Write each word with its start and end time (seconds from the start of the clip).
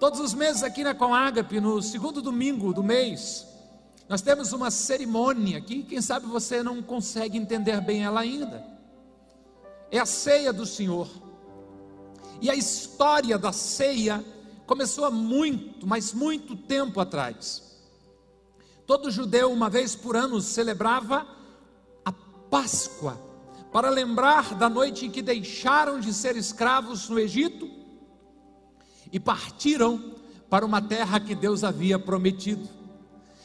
Todos 0.00 0.18
os 0.18 0.32
meses 0.32 0.62
aqui 0.62 0.82
na 0.82 0.94
Comágape, 0.94 1.60
no 1.60 1.82
segundo 1.82 2.22
domingo 2.22 2.72
do 2.72 2.82
mês, 2.82 3.46
nós 4.08 4.22
temos 4.22 4.50
uma 4.54 4.70
cerimônia 4.70 5.58
aqui, 5.58 5.82
quem 5.82 6.00
sabe 6.00 6.24
você 6.24 6.62
não 6.62 6.82
consegue 6.82 7.36
entender 7.36 7.82
bem 7.82 8.02
ela 8.02 8.20
ainda. 8.20 8.64
É 9.90 9.98
a 9.98 10.06
ceia 10.06 10.54
do 10.54 10.64
Senhor. 10.64 11.06
E 12.40 12.48
a 12.48 12.54
história 12.54 13.36
da 13.36 13.52
ceia 13.52 14.24
começou 14.66 15.04
há 15.04 15.10
muito, 15.10 15.86
mas 15.86 16.14
muito 16.14 16.56
tempo 16.56 16.98
atrás. 16.98 17.78
Todo 18.86 19.10
judeu, 19.10 19.52
uma 19.52 19.68
vez 19.68 19.94
por 19.94 20.16
ano, 20.16 20.40
celebrava 20.40 21.26
a 22.06 22.12
Páscoa, 22.50 23.20
para 23.70 23.90
lembrar 23.90 24.54
da 24.54 24.70
noite 24.70 25.04
em 25.04 25.10
que 25.10 25.20
deixaram 25.20 26.00
de 26.00 26.14
ser 26.14 26.38
escravos 26.38 27.06
no 27.10 27.18
Egito 27.18 27.79
e 29.12 29.18
partiram 29.18 30.16
para 30.48 30.66
uma 30.66 30.82
terra 30.82 31.20
que 31.20 31.34
Deus 31.34 31.62
havia 31.62 31.98
prometido. 31.98 32.68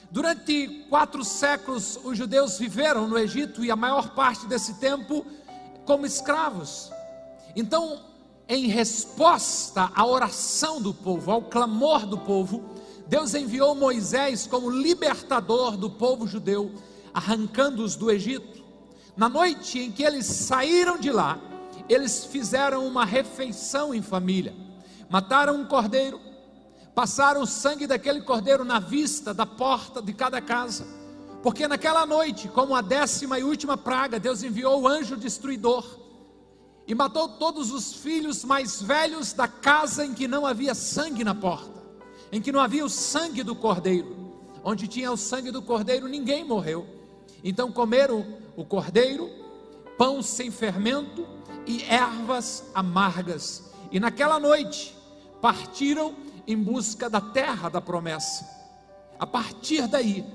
Durante 0.09 0.85
quatro 0.89 1.23
séculos, 1.23 1.99
os 2.03 2.17
judeus 2.17 2.57
viveram 2.57 3.07
no 3.07 3.17
Egito 3.17 3.63
e 3.63 3.69
a 3.69 3.75
maior 3.75 4.09
parte 4.15 4.47
desse 4.47 4.75
tempo 4.75 5.25
como 5.85 6.05
escravos. 6.05 6.91
Então, 7.55 8.01
em 8.47 8.67
resposta 8.67 9.91
à 9.95 10.05
oração 10.05 10.81
do 10.81 10.93
povo, 10.93 11.31
ao 11.31 11.43
clamor 11.43 12.05
do 12.05 12.17
povo, 12.17 12.63
Deus 13.07 13.35
enviou 13.35 13.75
Moisés 13.75 14.47
como 14.47 14.69
libertador 14.69 15.77
do 15.77 15.89
povo 15.89 16.27
judeu, 16.27 16.71
arrancando-os 17.13 17.95
do 17.95 18.09
Egito. 18.09 18.63
Na 19.15 19.29
noite 19.29 19.79
em 19.79 19.91
que 19.91 20.03
eles 20.03 20.25
saíram 20.25 20.97
de 20.97 21.11
lá, 21.11 21.39
eles 21.87 22.25
fizeram 22.25 22.85
uma 22.87 23.05
refeição 23.05 23.93
em 23.93 24.01
família 24.01 24.64
mataram 25.15 25.55
um 25.55 25.63
cordeiro, 25.63 26.19
passaram 26.93 27.41
o 27.41 27.47
sangue 27.47 27.87
daquele 27.87 28.19
cordeiro 28.19 28.65
na 28.65 28.79
vista 28.79 29.33
da 29.33 29.45
porta 29.45 30.01
de 30.01 30.11
cada 30.11 30.41
casa, 30.41 30.85
porque 31.41 31.69
naquela 31.69 32.05
noite, 32.05 32.49
como 32.49 32.75
a 32.75 32.81
décima 32.81 33.39
e 33.39 33.43
última 33.45 33.77
praga, 33.77 34.19
Deus 34.19 34.43
enviou 34.43 34.81
o 34.81 34.87
anjo 34.89 35.15
destruidor 35.15 35.85
e 36.85 36.93
matou 36.93 37.29
todos 37.29 37.71
os 37.71 37.93
filhos 37.93 38.43
mais 38.43 38.81
velhos 38.81 39.31
da 39.31 39.47
casa 39.47 40.05
em 40.05 40.13
que 40.13 40.27
não 40.27 40.45
havia 40.45 40.75
sangue 40.75 41.23
na 41.23 41.33
porta, 41.33 41.81
em 42.29 42.41
que 42.41 42.51
não 42.51 42.59
havia 42.59 42.83
o 42.83 42.89
sangue 42.89 43.41
do 43.41 43.55
cordeiro. 43.55 44.33
Onde 44.65 44.85
tinha 44.85 45.09
o 45.13 45.15
sangue 45.15 45.49
do 45.49 45.61
cordeiro, 45.61 46.09
ninguém 46.09 46.43
morreu. 46.43 46.85
Então 47.41 47.71
comeram 47.71 48.25
o 48.57 48.65
cordeiro, 48.65 49.29
pão 49.97 50.21
sem 50.21 50.51
fermento 50.51 51.25
e 51.65 51.83
ervas 51.83 52.69
amargas. 52.73 53.71
E 53.91 53.99
naquela 53.99 54.39
noite, 54.39 54.94
partiram 55.45 56.15
em 56.47 56.57
busca 56.57 57.07
da 57.07 57.21
terra 57.21 57.69
da 57.69 57.79
promessa. 57.79 58.49
A 59.19 59.27
partir 59.27 59.87
daí, 59.87 60.25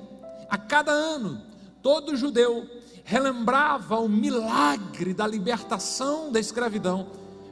a 0.49 0.57
cada 0.57 0.93
ano, 0.93 1.43
todo 1.83 2.15
judeu 2.15 2.65
relembrava 3.03 3.99
o 3.99 4.09
milagre 4.09 5.13
da 5.13 5.27
libertação 5.27 6.31
da 6.31 6.39
escravidão, 6.39 7.09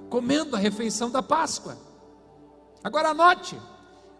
comendo 0.08 0.54
a 0.54 0.58
refeição 0.60 1.10
da 1.10 1.20
Páscoa. 1.20 1.76
Agora 2.84 3.08
anote, 3.08 3.60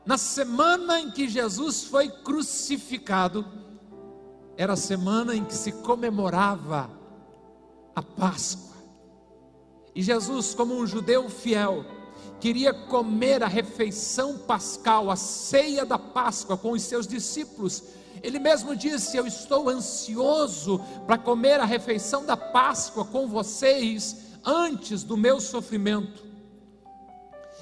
na 0.05 0.19
semana 0.19 0.98
em 0.98 1.09
que 1.09 1.28
Jesus 1.28 1.84
foi 1.84 2.09
crucificado, 2.09 3.47
era 4.56 4.72
a 4.72 4.77
semana 4.77 5.36
em 5.36 5.44
que 5.44 5.55
se 5.55 5.70
comemorava 5.70 6.91
a 7.94 8.03
Páscoa. 8.03 8.77
E 9.94 10.03
Jesus, 10.03 10.56
como 10.56 10.75
um 10.75 10.84
judeu 10.84 11.31
fiel, 11.31 11.98
queria 12.41 12.72
comer 12.72 13.42
a 13.42 13.48
refeição 13.48 14.39
pascal, 14.39 15.11
a 15.11 15.17
ceia 15.17 15.84
da 15.84 15.98
Páscoa 15.98 16.56
com 16.56 16.72
os 16.72 16.83
seus 16.83 17.06
discípulos. 17.06 17.83
Ele 18.22 18.39
mesmo 18.39 18.75
disse: 18.75 19.17
Eu 19.17 19.27
estou 19.27 19.69
ansioso 19.69 20.81
para 21.06 21.19
comer 21.19 21.61
a 21.61 21.64
refeição 21.64 22.25
da 22.25 22.37
Páscoa 22.37 23.04
com 23.04 23.28
vocês 23.28 24.16
antes 24.44 25.03
do 25.03 25.16
meu 25.16 25.41
sofrimento. 25.41 26.27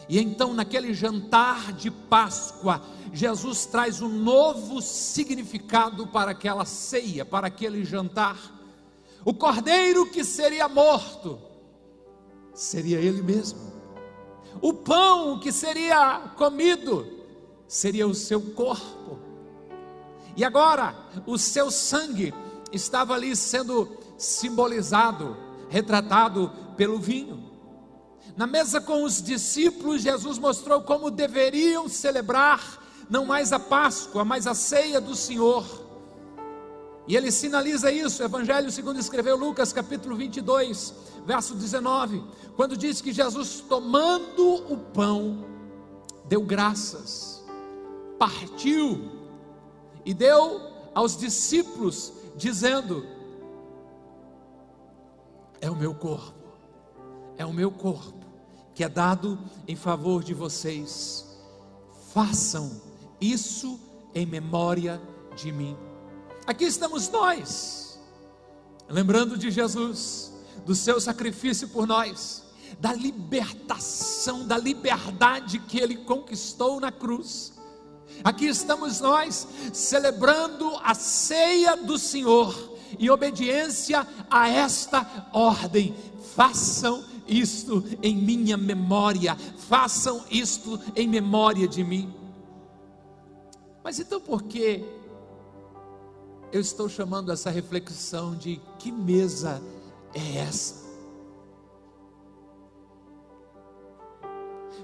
E 0.09 0.20
então, 0.20 0.54
naquele 0.54 0.94
jantar 0.94 1.72
de 1.72 1.91
Páscoa, 1.91 2.81
Jesus 3.12 3.66
traz 3.66 4.00
um 4.00 4.09
novo 4.09 4.81
significado 4.81 6.06
para 6.06 6.31
aquela 6.31 6.65
ceia, 6.65 7.25
para 7.25 7.48
aquele 7.48 7.84
jantar. 7.84 8.54
O 9.25 9.34
cordeiro 9.34 10.06
que 10.06 10.22
seria 10.22 10.69
morto 10.69 11.41
seria 12.54 12.98
ele 12.98 13.20
mesmo 13.20 13.75
o 14.61 14.72
pão 14.72 15.39
que 15.39 15.53
seria 15.53 16.33
comido 16.37 17.06
seria 17.69 18.06
o 18.06 18.15
seu 18.15 18.41
corpo. 18.41 19.19
E 20.37 20.44
agora, 20.44 20.94
o 21.27 21.39
seu 21.39 21.71
sangue 21.71 22.33
estava 22.72 23.15
ali 23.15 23.34
sendo 23.34 23.97
simbolizado, 24.19 25.37
retratado 25.69 26.53
pelo 26.77 26.99
vinho. 26.99 27.50
Na 28.37 28.47
mesa 28.47 28.81
com 28.81 29.03
os 29.03 29.22
discípulos, 29.22 30.03
Jesus 30.03 30.39
mostrou 30.39 30.83
como 30.83 31.11
deveriam 31.11 31.89
celebrar 31.89 32.83
não 33.09 33.25
mais 33.25 33.53
a 33.53 33.59
Páscoa, 33.59 34.25
mas 34.25 34.47
a 34.47 34.55
ceia 34.55 35.00
do 35.00 35.15
Senhor. 35.15 35.85
E 37.09 37.17
ele 37.17 37.31
sinaliza 37.31 37.91
isso, 37.93 38.22
Evangelho 38.22 38.71
segundo 38.71 38.99
escreveu 38.99 39.37
Lucas, 39.37 39.72
capítulo 39.72 40.17
22, 40.17 40.93
verso 41.25 41.55
19, 41.55 42.22
quando 42.56 42.77
diz 42.77 43.00
que 43.00 43.12
Jesus, 43.12 43.61
tomando 43.69 44.72
o 44.72 44.77
pão, 44.77 45.45
deu 46.25 46.43
graças, 46.43 47.45
partiu 48.19 49.09
e 50.05 50.12
deu 50.12 50.61
aos 50.93 51.16
discípulos, 51.16 52.12
dizendo: 52.37 53.06
É 55.61 55.71
o 55.71 55.77
meu 55.77 55.95
corpo, 55.95 56.34
é 57.37 57.47
o 57.47 57.53
meu 57.53 57.71
corpo 57.71 58.27
que 58.75 58.84
é 58.84 58.89
dado 58.89 59.39
em 59.66 59.75
favor 59.75 60.22
de 60.22 60.34
vocês, 60.34 61.39
façam 62.12 62.71
isso 63.21 63.81
em 64.15 64.27
memória 64.27 65.00
de 65.34 65.50
mim. 65.50 65.77
Aqui 66.47 66.65
estamos 66.65 67.09
nós, 67.09 67.99
lembrando 68.89 69.37
de 69.37 69.51
Jesus 69.51 70.33
do 70.65 70.77
seu 70.77 71.01
sacrifício 71.01 71.69
por 71.69 71.89
nós, 71.89 72.45
da 72.79 72.93
libertação, 72.93 74.47
da 74.47 74.57
liberdade 74.57 75.59
que 75.59 75.81
ele 75.81 75.97
conquistou 75.97 76.79
na 76.79 76.93
cruz. 76.93 77.53
Aqui 78.23 78.47
estamos 78.47 79.01
nós 79.01 79.47
celebrando 79.73 80.71
a 80.84 80.95
ceia 80.95 81.77
do 81.77 81.99
Senhor 81.99 82.77
em 82.97 83.11
obediência 83.11 84.07
a 84.31 84.49
esta 84.49 85.28
ordem. 85.33 85.97
Façam 86.37 87.05
isto 87.27 87.84
em 88.01 88.15
minha 88.15 88.57
memória, 88.57 89.37
façam 89.69 90.25
isto 90.31 90.78
em 90.95 91.09
memória 91.09 91.67
de 91.67 91.83
mim. 91.83 92.15
Mas 93.83 93.99
então 93.99 94.21
por 94.21 94.45
que 94.45 94.84
eu 96.56 96.61
estou 96.61 96.89
chamando 96.89 97.31
essa 97.31 97.50
reflexão 97.50 98.34
de 98.34 98.61
que 98.78 98.91
mesa 98.91 99.62
é 100.15 100.39
essa. 100.39 100.87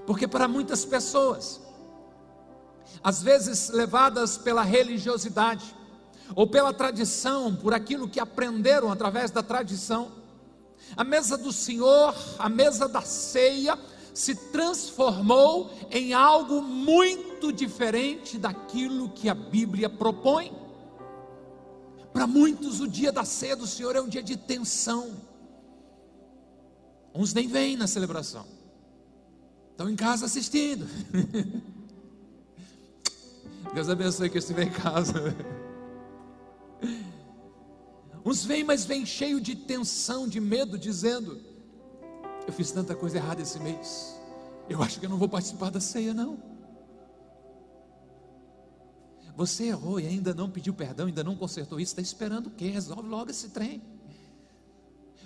Porque 0.05 0.27
para 0.27 0.47
muitas 0.47 0.85
pessoas, 0.85 1.59
às 3.03 3.23
vezes 3.23 3.69
levadas 3.69 4.37
pela 4.37 4.61
religiosidade, 4.61 5.75
ou 6.35 6.45
pela 6.45 6.71
tradição, 6.71 7.55
por 7.55 7.73
aquilo 7.73 8.07
que 8.07 8.19
aprenderam 8.19 8.91
através 8.91 9.31
da 9.31 9.41
tradição, 9.41 10.11
a 10.95 11.03
mesa 11.03 11.35
do 11.35 11.51
Senhor, 11.51 12.13
a 12.37 12.49
mesa 12.49 12.87
da 12.87 13.01
ceia, 13.01 13.79
se 14.13 14.35
transformou 14.51 15.71
em 15.89 16.13
algo 16.13 16.61
muito 16.61 17.51
diferente 17.51 18.37
daquilo 18.37 19.09
que 19.09 19.27
a 19.27 19.33
Bíblia 19.33 19.89
propõe. 19.89 20.62
Para 22.13 22.27
muitos, 22.27 22.79
o 22.79 22.87
dia 22.87 23.11
da 23.11 23.25
ceia 23.25 23.55
do 23.55 23.65
Senhor 23.65 23.95
é 23.95 24.01
um 24.01 24.07
dia 24.07 24.21
de 24.21 24.37
tensão. 24.37 25.19
Uns 27.13 27.33
nem 27.33 27.47
vêm 27.47 27.75
na 27.75 27.87
celebração, 27.87 28.45
estão 29.71 29.89
em 29.89 29.95
casa 29.95 30.25
assistindo. 30.25 30.87
Deus 33.73 33.89
abençoe 33.89 34.29
que 34.29 34.37
eu 34.37 34.39
estiver 34.39 34.63
em 34.63 34.71
casa. 34.71 35.35
Uns 38.23 38.45
vêm, 38.45 38.63
mas 38.63 38.85
vêm 38.85 39.05
cheio 39.05 39.41
de 39.41 39.55
tensão, 39.55 40.27
de 40.27 40.39
medo, 40.39 40.77
dizendo: 40.77 41.41
Eu 42.47 42.53
fiz 42.53 42.71
tanta 42.71 42.95
coisa 42.95 43.17
errada 43.17 43.41
esse 43.41 43.59
mês, 43.59 44.15
eu 44.69 44.81
acho 44.81 44.99
que 44.99 45.05
eu 45.05 45.09
não 45.09 45.17
vou 45.17 45.27
participar 45.27 45.71
da 45.71 45.79
ceia, 45.79 46.13
não. 46.13 46.52
Você 49.35 49.65
errou 49.65 49.99
e 49.99 50.05
ainda 50.05 50.33
não 50.33 50.49
pediu 50.49 50.73
perdão, 50.73 51.07
ainda 51.07 51.23
não 51.23 51.35
consertou 51.35 51.79
isso, 51.79 51.91
está 51.91 52.01
esperando 52.01 52.47
o 52.47 52.51
quê? 52.51 52.67
Resolve 52.67 53.07
logo 53.07 53.31
esse 53.31 53.49
trem. 53.49 53.81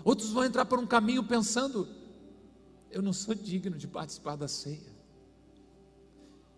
Outros 0.04 0.30
vão 0.30 0.46
entrar 0.46 0.66
por 0.66 0.80
um 0.80 0.88
caminho 0.88 1.24
pensando: 1.24 1.88
eu 2.90 3.02
não 3.02 3.12
sou 3.12 3.36
digno 3.36 3.78
de 3.78 3.88
participar 3.88 4.36
da 4.36 4.48
ceia. 4.48 4.96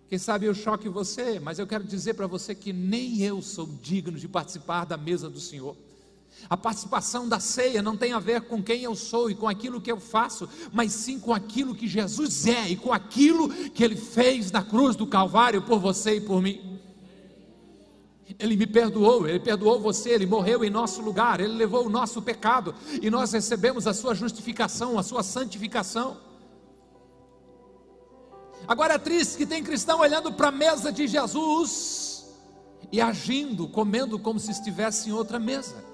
Quem 0.08 0.18
sabe 0.18 0.46
eu 0.46 0.54
choque 0.56 0.90
você, 0.90 1.40
mas 1.40 1.60
eu 1.60 1.68
quero 1.68 1.84
dizer 1.84 2.16
para 2.16 2.28
você 2.28 2.56
que 2.56 2.74
nem 2.74 3.22
eu 3.22 3.42
sou 3.42 3.68
digno 3.82 4.18
de 4.18 4.28
participar 4.28 4.86
da 4.86 4.98
mesa 4.98 5.30
do 5.30 5.40
Senhor. 5.40 5.76
A 6.50 6.56
participação 6.56 7.28
da 7.28 7.40
ceia 7.40 7.82
não 7.82 7.98
tem 7.98 8.14
a 8.14 8.20
ver 8.20 8.42
com 8.42 8.62
quem 8.62 8.84
eu 8.84 8.96
sou 8.96 9.30
e 9.30 9.36
com 9.36 9.48
aquilo 9.48 9.82
que 9.82 9.92
eu 9.92 10.00
faço, 10.00 10.48
mas 10.72 10.94
sim 10.94 11.20
com 11.20 11.34
aquilo 11.34 11.76
que 11.76 11.88
Jesus 11.88 12.46
é 12.48 12.70
e 12.70 12.76
com 12.76 12.94
aquilo 12.94 13.50
que 13.72 13.84
Ele 13.84 13.96
fez 13.96 14.52
na 14.52 14.64
cruz 14.64 14.96
do 14.96 15.06
Calvário 15.06 15.62
por 15.62 15.80
você 15.80 16.16
e 16.16 16.22
por 16.22 16.42
mim. 16.42 16.69
Ele 18.40 18.56
me 18.56 18.66
perdoou, 18.66 19.28
Ele 19.28 19.40
perdoou 19.40 19.80
você, 19.80 20.12
Ele 20.12 20.26
morreu 20.26 20.64
em 20.64 20.70
nosso 20.70 21.02
lugar, 21.02 21.42
Ele 21.42 21.54
levou 21.54 21.86
o 21.86 21.90
nosso 21.90 22.22
pecado 22.22 22.74
e 23.02 23.10
nós 23.10 23.34
recebemos 23.34 23.86
a 23.86 23.94
Sua 23.94 24.16
justificação, 24.16 24.98
a 24.98 25.04
Sua 25.04 25.22
santificação. 25.22 26.18
Agora 28.66 28.94
é 28.94 28.98
triste 28.98 29.38
que 29.38 29.46
tem 29.46 29.62
cristão 29.62 30.00
olhando 30.00 30.32
para 30.32 30.48
a 30.48 30.52
mesa 30.52 30.92
de 30.92 31.06
Jesus 31.06 32.34
e 32.92 33.02
agindo, 33.02 33.68
comendo 33.68 34.18
como 34.18 34.40
se 34.40 34.52
estivesse 34.52 35.10
em 35.10 35.12
outra 35.12 35.38
mesa 35.38 35.90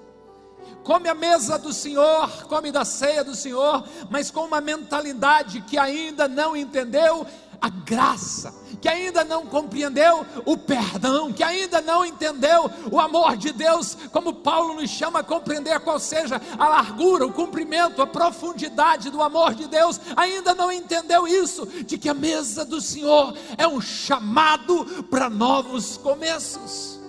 come 0.86 1.08
a 1.08 1.14
mesa 1.14 1.58
do 1.58 1.72
Senhor, 1.72 2.46
come 2.46 2.70
da 2.70 2.84
ceia 2.84 3.24
do 3.24 3.34
Senhor, 3.34 3.84
mas 4.08 4.30
com 4.30 4.44
uma 4.44 4.60
mentalidade 4.60 5.60
que 5.62 5.76
ainda 5.76 6.28
não 6.28 6.56
entendeu 6.56 7.26
a 7.60 7.68
graça, 7.68 8.54
que 8.80 8.88
ainda 8.88 9.24
não 9.24 9.46
compreendeu 9.46 10.26
o 10.44 10.56
perdão, 10.56 11.32
que 11.32 11.42
ainda 11.42 11.80
não 11.80 12.04
entendeu 12.04 12.70
o 12.90 13.00
amor 13.00 13.36
de 13.36 13.52
Deus, 13.52 13.96
como 14.12 14.34
Paulo 14.34 14.74
nos 14.74 14.90
chama 14.90 15.20
a 15.20 15.24
compreender 15.24 15.78
qual 15.80 15.98
seja 15.98 16.40
a 16.58 16.68
largura, 16.68 17.26
o 17.26 17.32
comprimento, 17.32 18.02
a 18.02 18.06
profundidade 18.06 19.10
do 19.10 19.22
amor 19.22 19.54
de 19.54 19.66
Deus, 19.66 20.00
ainda 20.16 20.54
não 20.54 20.70
entendeu 20.70 21.26
isso, 21.26 21.66
de 21.66 21.98
que 21.98 22.08
a 22.08 22.14
mesa 22.14 22.64
do 22.64 22.80
Senhor 22.80 23.36
é 23.56 23.66
um 23.66 23.80
chamado 23.80 25.04
para 25.10 25.28
novos 25.30 25.96
começos. 25.96 27.00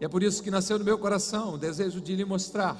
E 0.00 0.04
é 0.04 0.08
por 0.08 0.22
isso 0.22 0.42
que 0.42 0.50
nasceu 0.50 0.78
no 0.80 0.84
meu 0.84 0.98
coração 0.98 1.54
o 1.54 1.58
desejo 1.58 2.00
de 2.00 2.16
lhe 2.16 2.24
mostrar. 2.24 2.76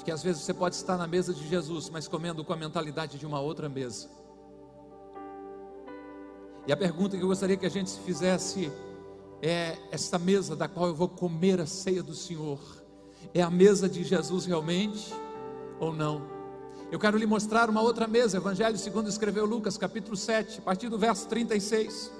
De 0.00 0.04
que 0.04 0.10
às 0.10 0.22
vezes 0.22 0.40
você 0.40 0.54
pode 0.54 0.76
estar 0.76 0.96
na 0.96 1.06
mesa 1.06 1.34
de 1.34 1.46
Jesus, 1.46 1.90
mas 1.90 2.08
comendo 2.08 2.42
com 2.42 2.54
a 2.54 2.56
mentalidade 2.56 3.18
de 3.18 3.26
uma 3.26 3.38
outra 3.38 3.68
mesa. 3.68 4.08
E 6.66 6.72
a 6.72 6.76
pergunta 6.76 7.18
que 7.18 7.22
eu 7.22 7.28
gostaria 7.28 7.54
que 7.54 7.66
a 7.66 7.70
gente 7.70 7.90
se 7.90 8.00
fizesse 8.00 8.72
é: 9.42 9.76
esta 9.92 10.18
mesa 10.18 10.56
da 10.56 10.66
qual 10.66 10.88
eu 10.88 10.94
vou 10.94 11.06
comer 11.06 11.60
a 11.60 11.66
ceia 11.66 12.02
do 12.02 12.14
Senhor, 12.14 12.58
é 13.34 13.42
a 13.42 13.50
mesa 13.50 13.90
de 13.90 14.02
Jesus 14.02 14.46
realmente 14.46 15.12
ou 15.78 15.92
não? 15.92 16.22
Eu 16.90 16.98
quero 16.98 17.18
lhe 17.18 17.26
mostrar 17.26 17.68
uma 17.68 17.82
outra 17.82 18.06
mesa, 18.06 18.38
Evangelho 18.38 18.78
segundo 18.78 19.06
escreveu 19.06 19.44
Lucas, 19.44 19.76
capítulo 19.76 20.16
7, 20.16 20.60
a 20.60 20.62
partir 20.62 20.88
do 20.88 20.96
verso 20.96 21.28
36. 21.28 22.10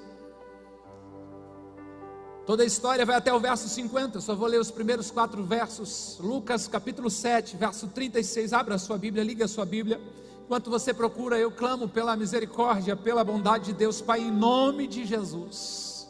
Toda 2.50 2.64
a 2.64 2.66
história 2.66 3.06
vai 3.06 3.14
até 3.14 3.32
o 3.32 3.38
verso 3.38 3.68
50, 3.68 4.20
só 4.20 4.34
vou 4.34 4.48
ler 4.48 4.58
os 4.58 4.72
primeiros 4.72 5.08
quatro 5.08 5.40
versos. 5.44 6.18
Lucas 6.18 6.66
capítulo 6.66 7.08
7, 7.08 7.56
verso 7.56 7.86
36. 7.86 8.52
Abra 8.52 8.74
a 8.74 8.78
sua 8.78 8.98
Bíblia, 8.98 9.22
liga 9.22 9.44
a 9.44 9.48
sua 9.48 9.64
Bíblia. 9.64 10.00
Enquanto 10.46 10.68
você 10.68 10.92
procura, 10.92 11.38
eu 11.38 11.52
clamo 11.52 11.88
pela 11.88 12.16
misericórdia, 12.16 12.96
pela 12.96 13.22
bondade 13.22 13.66
de 13.66 13.74
Deus, 13.74 14.00
Pai, 14.00 14.22
em 14.22 14.32
nome 14.32 14.88
de 14.88 15.04
Jesus. 15.04 16.08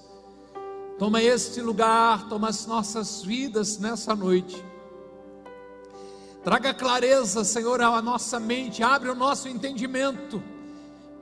Toma 0.99 1.23
este 1.23 1.61
lugar, 1.61 2.27
toma 2.31 2.49
as 2.49 2.65
nossas 2.65 3.21
vidas 3.21 3.77
nessa 3.77 4.17
noite. 4.17 4.65
Traga 6.43 6.73
clareza, 6.73 7.45
Senhor, 7.45 7.83
à 7.83 8.01
nossa 8.01 8.41
mente, 8.41 8.83
abre 8.83 9.11
o 9.11 9.15
nosso 9.15 9.47
entendimento 9.47 10.43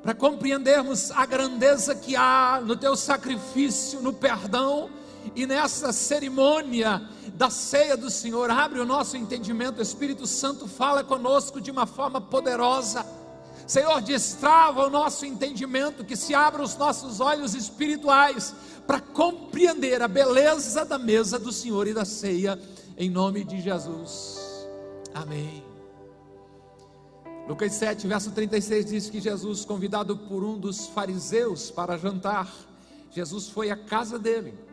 para 0.01 0.15
compreendermos 0.15 1.11
a 1.11 1.27
grandeza 1.27 1.93
que 1.93 2.15
há 2.15 2.63
no 2.65 2.77
teu 2.77 2.95
sacrifício, 2.95 4.01
no 4.01 4.13
perdão 4.13 4.89
e 5.35 5.47
nessa 5.47 5.93
cerimônia 5.93 7.03
da 7.35 7.51
ceia 7.51 7.97
do 7.97 8.11
Senhor, 8.11 8.51
abre 8.51 8.81
o 8.81 8.85
nosso 8.85 9.17
entendimento, 9.17 9.79
o 9.79 9.83
Espírito 9.83 10.27
Santo 10.27 10.67
fala 10.67 11.05
conosco 11.05 11.61
de 11.61 11.71
uma 11.71 11.87
forma 11.87 12.21
poderosa. 12.21 13.07
Senhor, 13.67 14.01
destrava 14.01 14.87
o 14.87 14.91
nosso 14.91 15.27
entendimento, 15.27 16.05
que 16.05 16.17
se 16.17 16.35
abra 16.35 16.63
os 16.63 16.77
nossos 16.77 17.21
olhos 17.21 17.55
espirituais 17.55 18.55
para 18.87 19.01
compreender 19.01 20.01
a 20.01 20.09
beleza 20.09 20.85
da 20.85 20.99
mesa 20.99 21.39
do 21.39 21.53
Senhor 21.53 21.87
e 21.87 21.93
da 21.93 22.05
ceia, 22.05 22.59
em 22.97 23.11
nome 23.11 23.45
de 23.45 23.61
Jesus. 23.61 24.67
Amém. 25.15 25.63
Lucas 27.47 27.73
7, 27.73 28.07
verso 28.07 28.31
36 28.31 28.85
diz 28.87 29.11
que 29.11 29.21
Jesus, 29.21 29.65
convidado 29.65 30.17
por 30.17 30.45
um 30.45 30.59
dos 30.59 30.87
fariseus 30.87 31.71
para 31.71 31.97
jantar, 31.97 32.53
Jesus 33.11 33.49
foi 33.49 33.71
à 33.71 33.77
casa 33.77 34.19
dele 34.19 34.68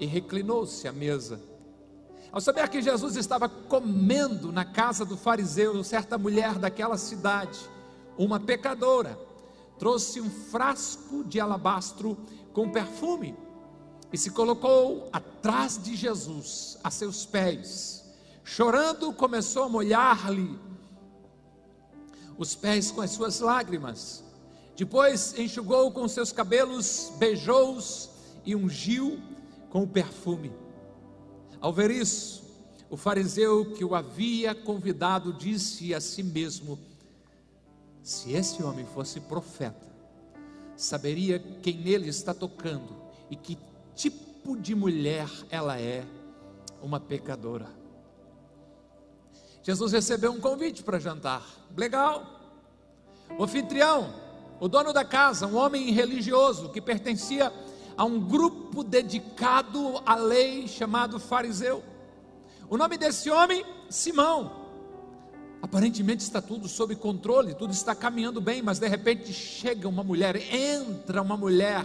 e 0.00 0.06
reclinou-se 0.06 0.88
à 0.88 0.92
mesa. 0.92 1.40
Ao 2.32 2.40
saber 2.40 2.68
que 2.68 2.80
Jesus 2.80 3.16
estava 3.16 3.48
comendo 3.48 4.50
na 4.50 4.64
casa 4.64 5.04
do 5.04 5.16
fariseu, 5.16 5.82
certa 5.84 6.16
mulher 6.16 6.58
daquela 6.58 6.96
cidade, 6.96 7.58
uma 8.16 8.40
pecadora, 8.40 9.18
trouxe 9.78 10.20
um 10.20 10.30
frasco 10.30 11.24
de 11.24 11.38
alabastro 11.40 12.16
com 12.52 12.70
perfume 12.70 13.36
e 14.12 14.18
se 14.18 14.30
colocou 14.30 15.08
atrás 15.12 15.80
de 15.82 15.94
Jesus, 15.96 16.78
a 16.82 16.90
seus 16.90 17.26
pés. 17.26 18.04
Chorando, 18.44 19.12
começou 19.12 19.64
a 19.64 19.68
molhar-lhe 19.68 20.58
os 22.36 22.54
pés 22.54 22.90
com 22.90 23.00
as 23.00 23.10
suas 23.10 23.40
lágrimas. 23.40 24.24
Depois 24.76 25.38
enxugou 25.38 25.92
com 25.92 26.08
seus 26.08 26.32
cabelos, 26.32 27.12
beijou-os 27.18 28.08
e 28.46 28.56
ungiu 28.56 29.20
com 29.70 29.84
o 29.84 29.88
perfume. 29.88 30.52
Ao 31.60 31.72
ver 31.72 31.90
isso, 31.90 32.42
o 32.90 32.96
fariseu 32.96 33.72
que 33.72 33.84
o 33.84 33.94
havia 33.94 34.54
convidado 34.54 35.32
disse 35.32 35.94
a 35.94 36.00
si 36.00 36.22
mesmo: 36.22 36.78
Se 38.02 38.32
esse 38.32 38.62
homem 38.62 38.84
fosse 38.84 39.20
profeta, 39.20 39.88
saberia 40.76 41.38
quem 41.62 41.78
nele 41.78 42.08
está 42.08 42.34
tocando 42.34 42.96
e 43.30 43.36
que 43.36 43.56
tipo 43.94 44.56
de 44.56 44.74
mulher 44.74 45.28
ela 45.50 45.80
é, 45.80 46.04
uma 46.82 46.98
pecadora. 46.98 47.68
Jesus 49.62 49.92
recebeu 49.92 50.32
um 50.32 50.40
convite 50.40 50.82
para 50.82 50.98
jantar. 50.98 51.46
Legal. 51.76 52.24
O 53.38 53.44
anfitrião, 53.44 54.12
o 54.58 54.66
dono 54.66 54.92
da 54.92 55.04
casa, 55.04 55.46
um 55.46 55.56
homem 55.56 55.92
religioso 55.92 56.70
que 56.70 56.80
pertencia 56.80 57.52
a 58.00 58.04
um 58.06 58.18
grupo 58.18 58.82
dedicado 58.82 60.00
à 60.06 60.14
lei 60.14 60.66
chamado 60.66 61.20
fariseu. 61.20 61.84
O 62.66 62.78
nome 62.78 62.96
desse 62.96 63.28
homem, 63.28 63.62
Simão. 63.90 64.52
Aparentemente 65.60 66.22
está 66.22 66.40
tudo 66.40 66.66
sob 66.66 66.96
controle, 66.96 67.52
tudo 67.52 67.74
está 67.74 67.94
caminhando 67.94 68.40
bem, 68.40 68.62
mas 68.62 68.78
de 68.78 68.88
repente 68.88 69.34
chega 69.34 69.86
uma 69.86 70.02
mulher, 70.02 70.34
entra 70.50 71.20
uma 71.20 71.36
mulher 71.36 71.84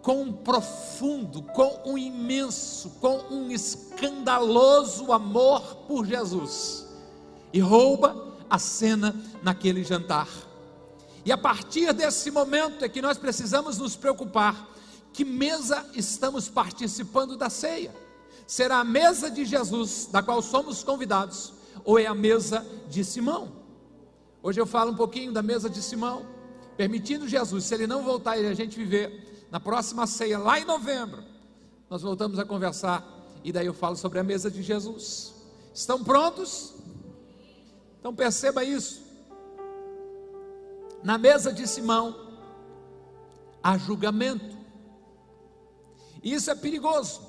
com 0.00 0.22
um 0.22 0.32
profundo, 0.32 1.42
com 1.42 1.82
um 1.86 1.98
imenso, 1.98 2.90
com 3.00 3.18
um 3.32 3.50
escandaloso 3.50 5.12
amor 5.12 5.74
por 5.88 6.06
Jesus 6.06 6.86
e 7.52 7.58
rouba 7.58 8.36
a 8.48 8.60
cena 8.60 9.12
naquele 9.42 9.82
jantar. 9.82 10.28
E 11.24 11.32
a 11.32 11.36
partir 11.36 11.92
desse 11.92 12.30
momento 12.30 12.84
é 12.84 12.88
que 12.88 13.02
nós 13.02 13.18
precisamos 13.18 13.76
nos 13.76 13.96
preocupar 13.96 14.70
que 15.12 15.24
mesa 15.24 15.88
estamos 15.94 16.48
participando 16.48 17.36
da 17.36 17.50
ceia? 17.50 17.94
Será 18.46 18.78
a 18.78 18.84
mesa 18.84 19.30
de 19.30 19.44
Jesus, 19.44 20.08
da 20.10 20.22
qual 20.22 20.42
somos 20.42 20.82
convidados, 20.82 21.52
ou 21.84 21.98
é 21.98 22.06
a 22.06 22.14
mesa 22.14 22.66
de 22.88 23.04
Simão? 23.04 23.52
Hoje 24.42 24.60
eu 24.60 24.66
falo 24.66 24.92
um 24.92 24.96
pouquinho 24.96 25.32
da 25.32 25.42
mesa 25.42 25.68
de 25.68 25.82
Simão, 25.82 26.26
permitindo 26.76 27.28
Jesus, 27.28 27.64
se 27.64 27.74
ele 27.74 27.86
não 27.86 28.02
voltar 28.02 28.38
e 28.38 28.46
a 28.46 28.54
gente 28.54 28.76
viver 28.76 29.46
na 29.50 29.60
próxima 29.60 30.06
ceia, 30.06 30.38
lá 30.38 30.58
em 30.58 30.64
novembro, 30.64 31.22
nós 31.88 32.02
voltamos 32.02 32.38
a 32.38 32.44
conversar 32.44 33.06
e 33.42 33.52
daí 33.52 33.66
eu 33.66 33.74
falo 33.74 33.96
sobre 33.96 34.18
a 34.18 34.22
mesa 34.22 34.50
de 34.50 34.62
Jesus. 34.62 35.34
Estão 35.74 36.02
prontos? 36.02 36.74
Então 37.98 38.14
perceba 38.14 38.64
isso. 38.64 39.02
Na 41.02 41.16
mesa 41.18 41.52
de 41.52 41.66
Simão 41.66 42.16
há 43.62 43.76
julgamento. 43.76 44.59
Isso 46.22 46.50
é 46.50 46.54
perigoso, 46.54 47.22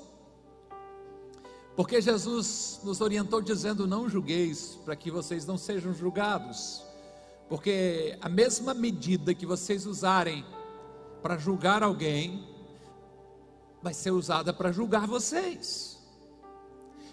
porque 1.74 2.00
Jesus 2.00 2.80
nos 2.84 3.00
orientou 3.00 3.40
dizendo: 3.40 3.86
Não 3.86 4.08
julgueis, 4.08 4.78
para 4.84 4.94
que 4.94 5.10
vocês 5.10 5.46
não 5.46 5.56
sejam 5.56 5.94
julgados, 5.94 6.82
porque 7.48 8.18
a 8.20 8.28
mesma 8.28 8.74
medida 8.74 9.34
que 9.34 9.46
vocês 9.46 9.86
usarem 9.86 10.44
para 11.22 11.38
julgar 11.38 11.82
alguém, 11.82 12.46
vai 13.80 13.94
ser 13.94 14.10
usada 14.10 14.52
para 14.52 14.72
julgar 14.72 15.06
vocês. 15.06 15.98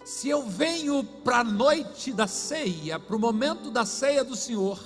Se 0.03 0.29
eu 0.29 0.47
venho 0.47 1.03
para 1.03 1.39
a 1.39 1.43
noite 1.43 2.11
da 2.11 2.25
ceia, 2.25 2.99
para 2.99 3.15
o 3.15 3.19
momento 3.19 3.69
da 3.69 3.85
ceia 3.85 4.23
do 4.23 4.35
Senhor, 4.35 4.79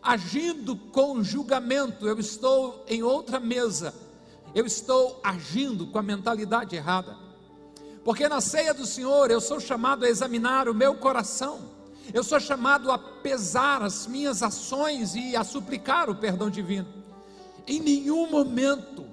agindo 0.00 0.76
com 0.76 1.22
julgamento, 1.22 2.06
eu 2.06 2.18
estou 2.18 2.84
em 2.88 3.02
outra 3.02 3.40
mesa, 3.40 3.94
eu 4.54 4.66
estou 4.66 5.20
agindo 5.22 5.86
com 5.86 5.98
a 5.98 6.02
mentalidade 6.02 6.76
errada. 6.76 7.16
Porque 8.04 8.28
na 8.28 8.40
ceia 8.40 8.74
do 8.74 8.84
Senhor 8.84 9.30
eu 9.30 9.40
sou 9.40 9.60
chamado 9.60 10.04
a 10.04 10.08
examinar 10.08 10.68
o 10.68 10.74
meu 10.74 10.94
coração, 10.96 11.60
eu 12.12 12.24
sou 12.24 12.40
chamado 12.40 12.90
a 12.90 12.98
pesar 12.98 13.82
as 13.82 14.06
minhas 14.06 14.42
ações 14.42 15.14
e 15.14 15.36
a 15.36 15.44
suplicar 15.44 16.10
o 16.10 16.14
perdão 16.14 16.50
divino. 16.50 16.88
Em 17.66 17.80
nenhum 17.80 18.28
momento 18.28 19.06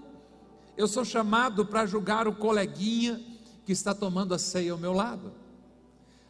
eu 0.76 0.88
sou 0.88 1.06
chamado 1.06 1.66
para 1.66 1.86
julgar 1.86 2.28
o 2.28 2.34
coleguinha 2.34 3.22
que 3.66 3.72
está 3.72 3.94
tomando 3.94 4.34
a 4.34 4.40
ceia 4.40 4.72
ao 4.72 4.78
meu 4.78 4.94
lado. 4.94 5.32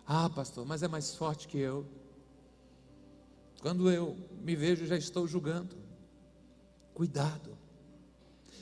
Ah, 0.06 0.30
pastor, 0.30 0.66
mas 0.66 0.84
é 0.84 0.88
mais 0.88 1.16
forte 1.16 1.48
que 1.48 1.58
eu. 1.58 1.86
Quando 3.62 3.92
eu 3.92 4.18
me 4.42 4.56
vejo, 4.56 4.86
já 4.86 4.98
estou 4.98 5.28
julgando. 5.28 5.78
Cuidado, 6.94 7.59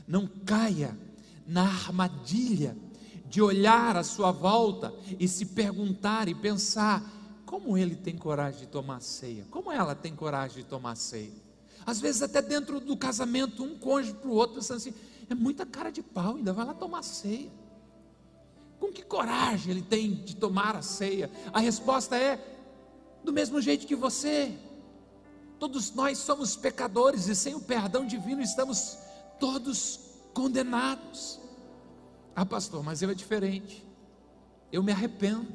não 0.08 0.28
caia 0.46 0.98
na 1.46 1.64
armadilha 1.64 2.76
de 3.26 3.42
olhar 3.42 3.98
à 3.98 4.04
sua 4.04 4.32
volta 4.32 4.94
e 5.20 5.28
se 5.28 5.48
perguntar 5.48 6.28
e 6.28 6.36
pensar: 6.36 7.04
como 7.46 7.78
ele 7.78 7.96
tem 7.96 8.18
coragem 8.18 8.62
de 8.62 8.68
tomar 8.68 9.02
ceia? 9.02 9.46
Como 9.52 9.72
ela 9.72 9.94
tem 9.94 10.16
coragem 10.16 10.64
de 10.64 10.64
tomar 10.64 10.96
ceia? 10.96 11.46
Às 11.86 12.00
vezes, 12.00 12.22
até 12.22 12.42
dentro 12.42 12.80
do 12.80 12.98
casamento, 12.98 13.64
um 13.64 13.78
cônjuge 13.78 14.14
para 14.14 14.30
o 14.30 14.34
outro, 14.34 14.56
pensando 14.56 14.78
assim: 14.78 14.94
é 15.30 15.36
muita 15.36 15.66
cara 15.66 15.92
de 15.92 16.02
pau, 16.02 16.36
ainda 16.36 16.54
vai 16.54 16.66
lá 16.66 16.74
tomar 16.74 17.04
ceia. 17.04 17.50
Com 18.80 18.92
que 18.92 19.02
coragem 19.02 19.72
ele 19.72 19.82
tem 19.82 20.14
de 20.14 20.36
tomar 20.36 20.76
a 20.76 20.82
ceia? 20.82 21.30
A 21.52 21.60
resposta 21.60 22.16
é: 22.18 22.40
do 23.24 23.34
mesmo 23.34 23.62
jeito 23.62 23.86
que 23.86 23.96
você. 23.96 24.58
Todos 25.60 25.92
nós 25.92 26.20
somos 26.20 26.56
pecadores 26.56 27.28
e 27.28 27.36
sem 27.36 27.56
o 27.56 27.60
perdão 27.60 28.06
divino 28.06 28.44
estamos 28.44 29.00
todos 29.40 30.00
condenados. 30.34 31.40
Ah, 32.36 32.46
pastor, 32.46 32.84
mas 32.84 33.02
eu 33.02 33.10
é 33.10 33.14
diferente. 33.14 33.86
Eu 34.72 34.84
me 34.84 34.92
arrependo. 34.92 35.48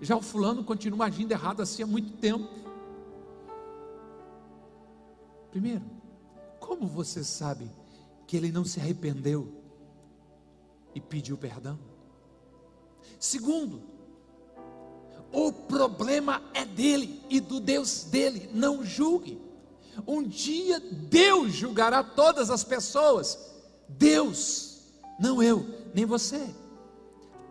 Já 0.00 0.16
o 0.16 0.22
fulano 0.22 0.64
continua 0.64 1.06
agindo 1.06 1.32
errado 1.32 1.60
assim 1.60 1.82
há 1.82 1.86
muito 1.86 2.12
tempo. 2.18 2.48
Primeiro, 5.50 5.84
como 6.58 6.86
você 6.86 7.22
sabe 7.22 7.70
que 8.26 8.36
ele 8.36 8.50
não 8.50 8.64
se 8.64 8.80
arrependeu 8.80 9.52
e 10.94 11.00
pediu 11.00 11.36
perdão? 11.36 11.78
Segundo, 13.20 13.82
o 15.32 15.52
problema 15.52 16.42
é 16.54 16.64
dele 16.64 17.22
e 17.28 17.40
do 17.40 17.60
Deus 17.60 18.04
dele, 18.04 18.48
não 18.52 18.84
julgue. 18.84 19.40
Um 20.06 20.22
dia 20.22 20.80
Deus 20.80 21.52
julgará 21.52 22.02
todas 22.02 22.50
as 22.50 22.64
pessoas, 22.64 23.38
Deus, 23.88 24.80
não 25.18 25.42
eu 25.42 25.66
nem 25.94 26.04
você. 26.04 26.48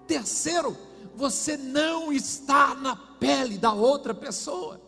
Terceiro, 0.08 0.78
você 1.16 1.56
não 1.56 2.12
está 2.12 2.76
na 2.76 2.96
pele 2.96 3.58
da 3.58 3.72
outra 3.72 4.14
pessoa. 4.14 4.82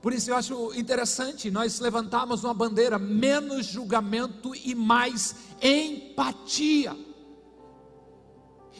Por 0.00 0.14
isso 0.14 0.30
eu 0.30 0.36
acho 0.36 0.74
interessante 0.74 1.50
nós 1.50 1.78
levantarmos 1.78 2.42
uma 2.42 2.54
bandeira 2.54 2.98
menos 2.98 3.66
julgamento 3.66 4.54
e 4.54 4.74
mais 4.74 5.34
empatia. 5.60 6.96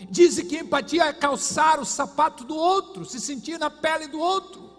Dizem 0.08 0.46
que 0.46 0.58
empatia 0.58 1.04
é 1.04 1.12
calçar 1.12 1.80
o 1.80 1.84
sapato 1.84 2.44
do 2.44 2.56
outro, 2.56 3.04
se 3.04 3.20
sentir 3.20 3.58
na 3.58 3.70
pele 3.70 4.06
do 4.06 4.18
outro. 4.18 4.70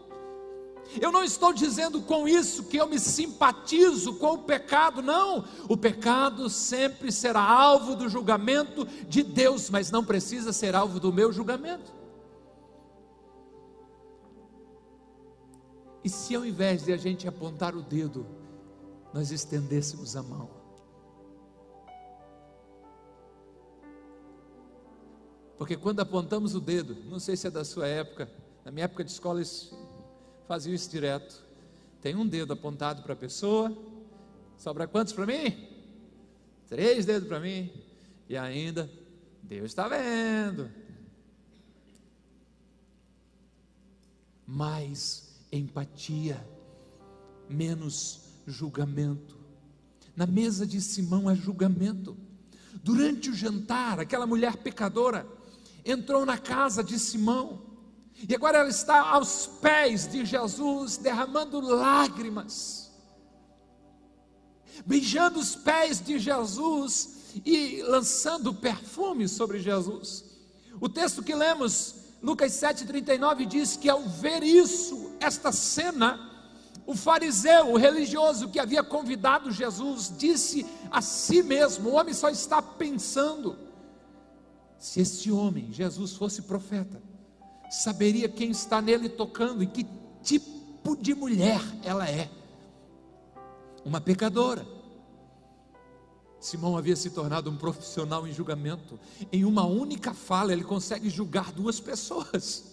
Eu 1.00 1.12
não 1.12 1.24
estou 1.24 1.54
dizendo 1.54 2.02
com 2.02 2.28
isso 2.28 2.66
que 2.66 2.78
eu 2.78 2.88
me 2.88 3.00
simpatizo 3.00 4.16
com 4.16 4.34
o 4.34 4.44
pecado, 4.44 5.02
não. 5.02 5.46
O 5.70 5.78
pecado 5.78 6.50
sempre 6.50 7.12
será 7.12 7.42
alvo 7.42 7.96
do 7.96 8.10
julgamento 8.10 8.86
de 9.08 9.24
Deus, 9.24 9.70
mas 9.70 9.90
não 9.90 10.04
precisa 10.04 10.52
ser 10.52 10.76
alvo 10.76 11.00
do 11.00 11.14
meu 11.14 11.32
julgamento. 11.32 11.94
E 16.04 16.10
se 16.10 16.36
ao 16.36 16.46
invés 16.46 16.84
de 16.84 16.92
a 16.92 16.98
gente 16.98 17.28
apontar 17.28 17.76
o 17.76 17.82
dedo, 17.82 18.26
nós 19.14 19.32
estendêssemos 19.32 20.16
a 20.16 20.24
mão? 20.24 20.61
Porque 25.62 25.78
quando 25.78 26.00
apontamos 26.00 26.56
o 26.56 26.60
dedo, 26.60 26.98
não 27.08 27.20
sei 27.20 27.38
se 27.38 27.46
é 27.46 27.52
da 27.52 27.64
sua 27.64 27.86
época, 27.86 28.28
na 28.66 28.72
minha 28.72 28.86
época 28.86 29.04
de 29.04 29.12
escola 29.12 29.40
isso 29.40 29.78
faziam 30.48 30.74
isso 30.74 30.90
direto. 30.90 31.40
Tem 32.02 32.16
um 32.16 32.26
dedo 32.26 32.52
apontado 32.54 33.04
para 33.04 33.14
a 33.14 33.16
pessoa, 33.16 33.72
sobra 34.58 34.88
quantos 34.88 35.14
para 35.14 35.28
mim? 35.28 35.70
Três 36.68 37.06
dedos 37.06 37.28
para 37.28 37.40
mim, 37.40 37.72
e 38.28 38.36
ainda, 38.36 38.90
Deus 39.44 39.66
está 39.66 39.88
vendo. 39.88 40.68
Mais 44.48 45.30
empatia, 45.52 46.44
menos 47.48 48.22
julgamento. 48.48 49.38
Na 50.16 50.26
mesa 50.26 50.66
de 50.66 50.82
Simão 50.82 51.30
há 51.30 51.36
julgamento. 51.36 52.18
Durante 52.84 53.30
o 53.30 53.36
jantar, 53.36 54.00
aquela 54.00 54.26
mulher 54.26 54.58
pecadora 54.58 55.40
entrou 55.86 56.26
na 56.26 56.38
casa 56.38 56.84
de 56.84 56.98
Simão 57.00 57.72
e 58.28 58.36
agora 58.36 58.60
ela 58.60 58.70
está 58.70 59.00
aos 59.00 59.48
pés 59.48 60.08
de 60.08 60.26
Jesus, 60.26 60.98
derramando 60.98 61.60
lágrimas, 61.60 62.92
beijando 64.86 65.40
os 65.40 65.56
pés 65.56 66.00
de 66.00 66.20
Jesus 66.20 67.18
e 67.46 67.82
lançando 67.84 68.54
perfume 68.54 69.28
sobre 69.28 69.60
Jesus. 69.60 70.24
O 70.80 70.88
texto 70.88 71.24
que 71.24 71.34
lemos, 71.34 71.96
Lucas 72.22 72.52
7,39, 72.54 73.46
diz 73.48 73.76
que 73.76 73.90
ao 73.90 74.02
ver 74.02 74.44
isso, 74.44 75.12
esta 75.20 75.52
cena, 75.52 76.30
o 76.86 76.96
fariseu, 76.96 77.72
o 77.72 77.78
religioso 77.78 78.50
que 78.50 78.60
havia 78.60 78.84
convidado 78.84 79.52
Jesus, 79.52 80.14
disse 80.16 80.66
a 80.92 81.02
si 81.02 81.42
mesmo: 81.42 81.90
o 81.90 81.94
homem 81.94 82.14
só 82.14 82.30
está 82.30 82.62
pensando, 82.62 83.58
se 84.82 85.00
esse 85.00 85.32
homem, 85.32 85.72
Jesus, 85.72 86.12
fosse 86.14 86.42
profeta 86.42 87.02
saberia 87.72 88.28
quem 88.28 88.52
está 88.52 88.82
nele 88.82 89.08
tocando 89.08 89.64
e 89.64 89.68
que 89.68 89.88
tipo 90.22 90.96
de 90.98 91.16
mulher 91.16 91.62
ela 91.84 92.08
é. 92.08 92.30
Uma 93.86 94.02
pecadora. 94.02 94.68
Simão 96.40 96.76
havia 96.76 96.96
se 96.96 97.12
tornado 97.12 97.50
um 97.50 97.56
profissional 97.56 98.28
em 98.28 98.34
julgamento. 98.34 99.00
Em 99.32 99.46
uma 99.46 99.66
única 99.66 100.14
fala, 100.14 100.52
ele 100.52 100.66
consegue 100.66 101.10
julgar 101.10 101.52
duas 101.54 101.80
pessoas. 101.80 102.66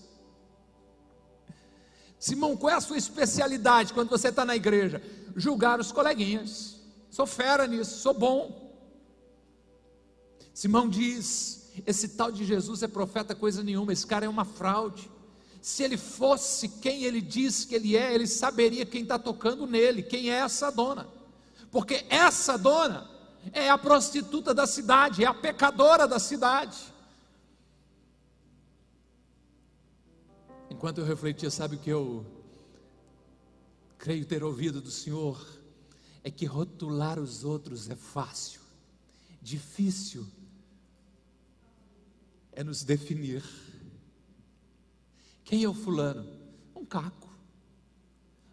Simão, 2.19 2.57
qual 2.57 2.73
é 2.73 2.77
a 2.77 2.81
sua 2.81 2.99
especialidade 2.99 3.93
quando 3.93 4.11
você 4.11 4.29
está 4.29 4.45
na 4.45 4.57
igreja? 4.57 5.01
Julgar 5.37 5.79
os 5.79 5.93
coleguinhas. 5.93 6.77
Sou 7.09 7.27
fera 7.27 7.67
nisso, 7.69 8.01
sou 8.01 8.13
bom. 8.13 8.75
Simão 10.53 10.89
diz: 10.89 11.58
esse 11.87 12.09
tal 12.11 12.31
de 12.31 12.45
Jesus 12.45 12.83
é 12.83 12.89
profeta 12.89 13.35
coisa 13.35 13.63
nenhuma, 13.63 13.93
esse 13.93 14.07
cara 14.07 14.27
é 14.27 14.29
uma 14.29 14.45
fraude. 14.45 15.11
Se 15.61 15.83
ele 15.83 15.97
fosse 15.97 16.69
quem 16.69 17.05
ele 17.05 17.21
diz 17.21 17.65
que 17.65 17.75
ele 17.75 17.97
é, 17.97 18.15
ele 18.15 18.27
saberia 18.27 18.87
quem 18.87 19.03
está 19.03 19.19
tocando 19.19 19.67
nele, 19.67 20.03
quem 20.03 20.31
é 20.31 20.37
essa 20.37 20.71
dona. 20.71 21.09
Porque 21.71 22.07
essa 22.09 22.57
dona 22.57 23.09
é 23.53 23.69
a 23.69 23.77
prostituta 23.77 24.55
da 24.55 24.67
cidade, 24.67 25.25
é 25.25 25.27
a 25.27 25.35
pecadora 25.35 26.07
da 26.07 26.19
cidade. 26.19 26.79
Enquanto 30.71 30.99
eu 30.99 31.05
refletia, 31.05 31.51
sabe 31.51 31.77
o 31.77 31.79
que 31.79 31.91
eu 31.91 32.25
creio 33.99 34.25
ter 34.25 34.45
ouvido 34.45 34.81
do 34.81 34.91
Senhor? 34.91 35.45
É 36.23 36.31
que 36.31 36.47
rotular 36.47 37.19
os 37.19 37.45
outros 37.45 37.89
é 37.91 37.97
fácil, 37.97 38.61
difícil 39.43 40.27
é 42.59 42.65
nos 42.65 42.83
definir. 42.83 43.45
Quem 45.45 45.63
é 45.63 45.69
o 45.69 45.73
fulano? 45.73 46.29
Um 46.75 46.85
caco. 46.85 47.29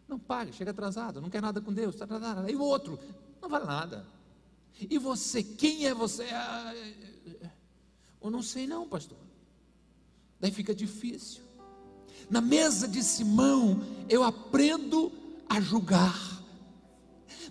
Não 0.08 0.20
paga, 0.20 0.52
chega 0.52 0.70
atrasado, 0.70 1.20
não 1.20 1.28
quer 1.28 1.42
nada 1.42 1.60
com 1.60 1.74
Deus. 1.74 1.96
Tá, 1.96 2.06
tá, 2.06 2.20
tá, 2.20 2.46
e 2.48 2.56
o 2.56 2.62
outro? 2.62 3.00
Não 3.42 3.50
vale 3.50 3.66
nada. 3.66 4.06
E 4.80 5.00
você, 5.00 5.42
quem 5.42 5.88
é 5.88 5.94
você? 5.96 6.24
Ah, 6.26 6.72
eu 8.22 8.30
não 8.30 8.44
sei 8.44 8.68
não, 8.68 8.88
pastor. 8.88 9.18
Daí 10.40 10.52
fica 10.52 10.76
difícil. 10.76 11.42
Na 12.30 12.42
mesa 12.42 12.88
de 12.88 13.02
Simão, 13.02 13.82
eu 14.08 14.24
aprendo 14.24 15.12
a 15.50 15.60
julgar. 15.60 16.35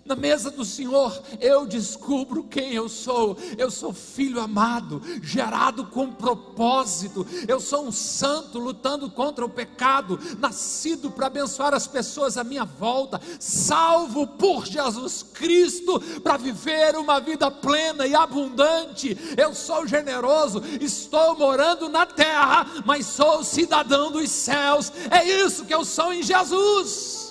Na 0.05 0.15
mesa 0.15 0.51
do 0.51 0.63
Senhor, 0.63 1.19
eu 1.41 1.65
descubro 1.65 2.43
quem 2.43 2.73
eu 2.73 2.87
sou. 2.87 3.35
Eu 3.57 3.71
sou 3.71 3.91
filho 3.91 4.39
amado, 4.39 5.01
gerado 5.19 5.87
com 5.87 6.11
propósito. 6.11 7.25
Eu 7.47 7.59
sou 7.59 7.87
um 7.87 7.91
santo 7.91 8.59
lutando 8.59 9.09
contra 9.09 9.43
o 9.43 9.49
pecado, 9.49 10.19
nascido 10.37 11.09
para 11.09 11.25
abençoar 11.25 11.73
as 11.73 11.87
pessoas 11.87 12.37
à 12.37 12.43
minha 12.43 12.65
volta, 12.65 13.19
salvo 13.39 14.27
por 14.27 14.67
Jesus 14.67 15.23
Cristo 15.23 15.99
para 16.21 16.37
viver 16.37 16.95
uma 16.97 17.19
vida 17.19 17.49
plena 17.49 18.05
e 18.05 18.13
abundante. 18.13 19.17
Eu 19.35 19.55
sou 19.55 19.87
generoso, 19.87 20.61
estou 20.79 21.35
morando 21.35 21.89
na 21.89 22.05
terra, 22.05 22.83
mas 22.85 23.07
sou 23.07 23.43
cidadão 23.43 24.11
dos 24.11 24.29
céus. 24.29 24.91
É 25.09 25.25
isso 25.25 25.65
que 25.65 25.73
eu 25.73 25.83
sou 25.83 26.13
em 26.13 26.21
Jesus. 26.21 27.24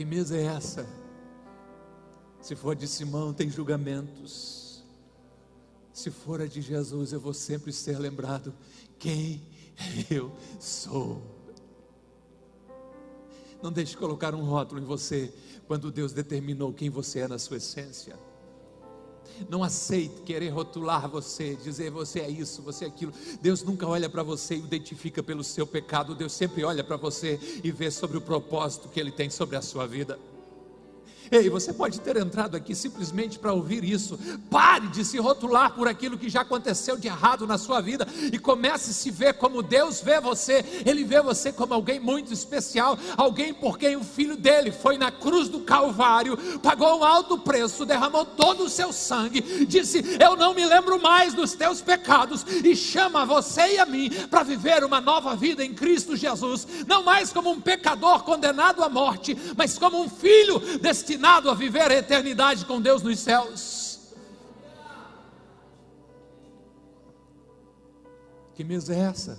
Que 0.00 0.04
mesa 0.06 0.34
é 0.34 0.44
essa? 0.44 0.86
Se 2.40 2.56
for 2.56 2.74
de 2.74 2.88
Simão, 2.88 3.34
tem 3.34 3.50
julgamentos. 3.50 4.82
Se 5.92 6.10
for 6.10 6.40
a 6.40 6.46
de 6.46 6.62
Jesus, 6.62 7.12
eu 7.12 7.20
vou 7.20 7.34
sempre 7.34 7.70
ser 7.70 7.98
lembrado 7.98 8.54
quem 8.98 9.42
eu 10.10 10.32
sou. 10.58 11.20
Não 13.62 13.70
deixe 13.70 13.94
colocar 13.94 14.34
um 14.34 14.42
rótulo 14.42 14.80
em 14.80 14.86
você 14.86 15.34
quando 15.66 15.92
Deus 15.92 16.14
determinou 16.14 16.72
quem 16.72 16.88
você 16.88 17.18
é 17.18 17.28
na 17.28 17.38
sua 17.38 17.58
essência. 17.58 18.18
Não 19.48 19.62
aceite 19.62 20.22
querer 20.22 20.48
rotular 20.50 21.08
você, 21.08 21.56
dizer 21.62 21.90
você 21.90 22.20
é 22.20 22.30
isso, 22.30 22.62
você 22.62 22.84
é 22.84 22.88
aquilo. 22.88 23.12
Deus 23.40 23.62
nunca 23.62 23.86
olha 23.86 24.08
para 24.08 24.22
você 24.22 24.54
e 24.54 24.58
identifica 24.58 25.22
pelo 25.22 25.42
seu 25.42 25.66
pecado. 25.66 26.14
Deus 26.14 26.32
sempre 26.32 26.64
olha 26.64 26.84
para 26.84 26.96
você 26.96 27.38
e 27.62 27.70
vê 27.70 27.90
sobre 27.90 28.18
o 28.18 28.20
propósito 28.20 28.88
que 28.88 29.00
Ele 29.00 29.10
tem 29.10 29.30
sobre 29.30 29.56
a 29.56 29.62
sua 29.62 29.86
vida. 29.86 30.18
Ei, 31.30 31.48
você 31.48 31.72
pode 31.72 32.00
ter 32.00 32.16
entrado 32.16 32.56
aqui 32.56 32.74
simplesmente 32.74 33.38
para 33.38 33.52
ouvir 33.52 33.84
isso. 33.84 34.18
Pare 34.50 34.88
de 34.88 35.04
se 35.04 35.16
rotular 35.16 35.72
por 35.74 35.86
aquilo 35.86 36.18
que 36.18 36.28
já 36.28 36.40
aconteceu 36.40 36.96
de 36.96 37.06
errado 37.06 37.46
na 37.46 37.56
sua 37.56 37.80
vida 37.80 38.04
e 38.32 38.38
comece 38.38 38.90
a 38.90 38.94
se 38.94 39.12
ver 39.12 39.34
como 39.34 39.62
Deus 39.62 40.00
vê 40.00 40.20
você. 40.20 40.64
Ele 40.84 41.04
vê 41.04 41.22
você 41.22 41.52
como 41.52 41.72
alguém 41.72 42.00
muito 42.00 42.32
especial, 42.32 42.98
alguém 43.16 43.54
por 43.54 43.78
quem 43.78 43.94
o 43.94 44.02
filho 44.02 44.36
dele 44.36 44.72
foi 44.72 44.98
na 44.98 45.12
cruz 45.12 45.48
do 45.48 45.60
Calvário, 45.60 46.36
pagou 46.58 46.98
um 46.98 47.04
alto 47.04 47.38
preço, 47.38 47.86
derramou 47.86 48.24
todo 48.24 48.64
o 48.64 48.70
seu 48.70 48.92
sangue, 48.92 49.64
disse: 49.66 50.02
Eu 50.18 50.34
não 50.34 50.52
me 50.52 50.66
lembro 50.66 51.00
mais 51.00 51.32
dos 51.32 51.52
teus 51.54 51.80
pecados 51.80 52.44
e 52.64 52.74
chama 52.74 53.24
você 53.24 53.74
e 53.74 53.78
a 53.78 53.86
mim 53.86 54.10
para 54.28 54.42
viver 54.42 54.82
uma 54.82 55.00
nova 55.00 55.36
vida 55.36 55.64
em 55.64 55.74
Cristo 55.74 56.16
Jesus, 56.16 56.66
não 56.88 57.04
mais 57.04 57.32
como 57.32 57.50
um 57.50 57.60
pecador 57.60 58.24
condenado 58.24 58.82
à 58.82 58.88
morte, 58.88 59.36
mas 59.56 59.78
como 59.78 60.02
um 60.02 60.08
filho 60.08 60.58
destinado 60.80 61.19
destinado 61.20 61.50
a 61.50 61.54
viver 61.54 61.90
a 61.90 61.96
eternidade 61.96 62.64
com 62.64 62.80
Deus 62.80 63.02
nos 63.02 63.18
céus. 63.18 64.14
Que 68.54 68.64
mesa 68.64 68.94
é 68.94 69.00
essa? 69.00 69.38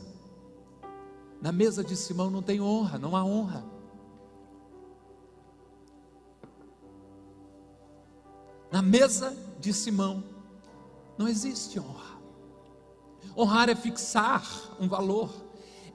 Na 1.41 1.51
mesa 1.51 1.83
de 1.83 1.95
Simão 1.95 2.29
não 2.29 2.43
tem 2.43 2.61
honra, 2.61 2.99
não 2.99 3.15
há 3.15 3.25
honra. 3.25 3.65
Na 8.71 8.83
mesa 8.83 9.35
de 9.59 9.73
Simão 9.73 10.23
não 11.17 11.27
existe 11.27 11.79
honra. 11.79 12.21
Honrar 13.35 13.69
é 13.69 13.75
fixar 13.75 14.45
um 14.79 14.87
valor, 14.87 15.31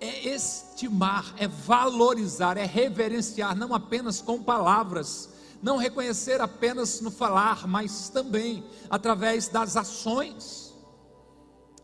é 0.01 0.29
estimar, 0.29 1.33
é 1.39 1.47
valorizar, 1.47 2.57
é 2.57 2.65
reverenciar, 2.65 3.57
não 3.57 3.73
apenas 3.73 4.21
com 4.21 4.43
palavras, 4.43 5.36
não 5.63 5.77
reconhecer 5.77 6.41
apenas 6.41 7.01
no 7.01 7.11
falar, 7.11 7.67
mas 7.67 8.09
também 8.09 8.65
através 8.91 9.49
das 9.49 9.77
ações. 9.77 10.75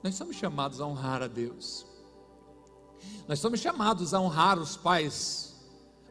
Nós 0.02 0.14
somos 0.14 0.37
chamados 0.37 0.81
a 0.81 0.87
honrar 0.87 1.23
a 1.23 1.29
Deus. 1.29 1.87
Nós 3.26 3.38
somos 3.38 3.61
chamados 3.61 4.12
a 4.12 4.21
honrar 4.21 4.59
os 4.59 4.76
pais. 4.76 5.55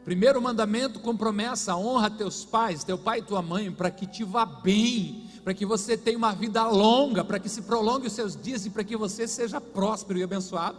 Primeiro 0.04 0.40
mandamento 0.40 0.98
com 1.00 1.16
promessa: 1.16 1.76
honra 1.76 2.10
teus 2.10 2.44
pais, 2.44 2.84
teu 2.84 2.98
pai 2.98 3.18
e 3.18 3.22
tua 3.22 3.42
mãe, 3.42 3.70
para 3.70 3.90
que 3.90 4.06
te 4.06 4.24
vá 4.24 4.44
bem, 4.44 5.30
para 5.44 5.54
que 5.54 5.64
você 5.64 5.96
tenha 5.96 6.18
uma 6.18 6.32
vida 6.32 6.66
longa, 6.66 7.24
para 7.24 7.38
que 7.38 7.48
se 7.48 7.62
prolongue 7.62 8.06
os 8.06 8.12
seus 8.12 8.36
dias 8.36 8.66
e 8.66 8.70
para 8.70 8.84
que 8.84 8.96
você 8.96 9.28
seja 9.28 9.60
próspero 9.60 10.18
e 10.18 10.22
abençoado. 10.22 10.78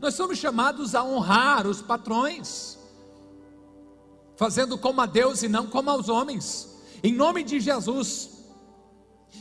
Nós 0.00 0.14
somos 0.14 0.38
chamados 0.38 0.94
a 0.94 1.04
honrar 1.04 1.66
os 1.66 1.82
patrões 1.82 2.73
fazendo 4.36 4.76
como 4.76 5.00
a 5.00 5.06
Deus 5.06 5.42
e 5.42 5.48
não 5.48 5.66
como 5.66 5.90
aos 5.90 6.08
homens. 6.08 6.68
Em 7.02 7.12
nome 7.12 7.42
de 7.42 7.60
Jesus, 7.60 8.30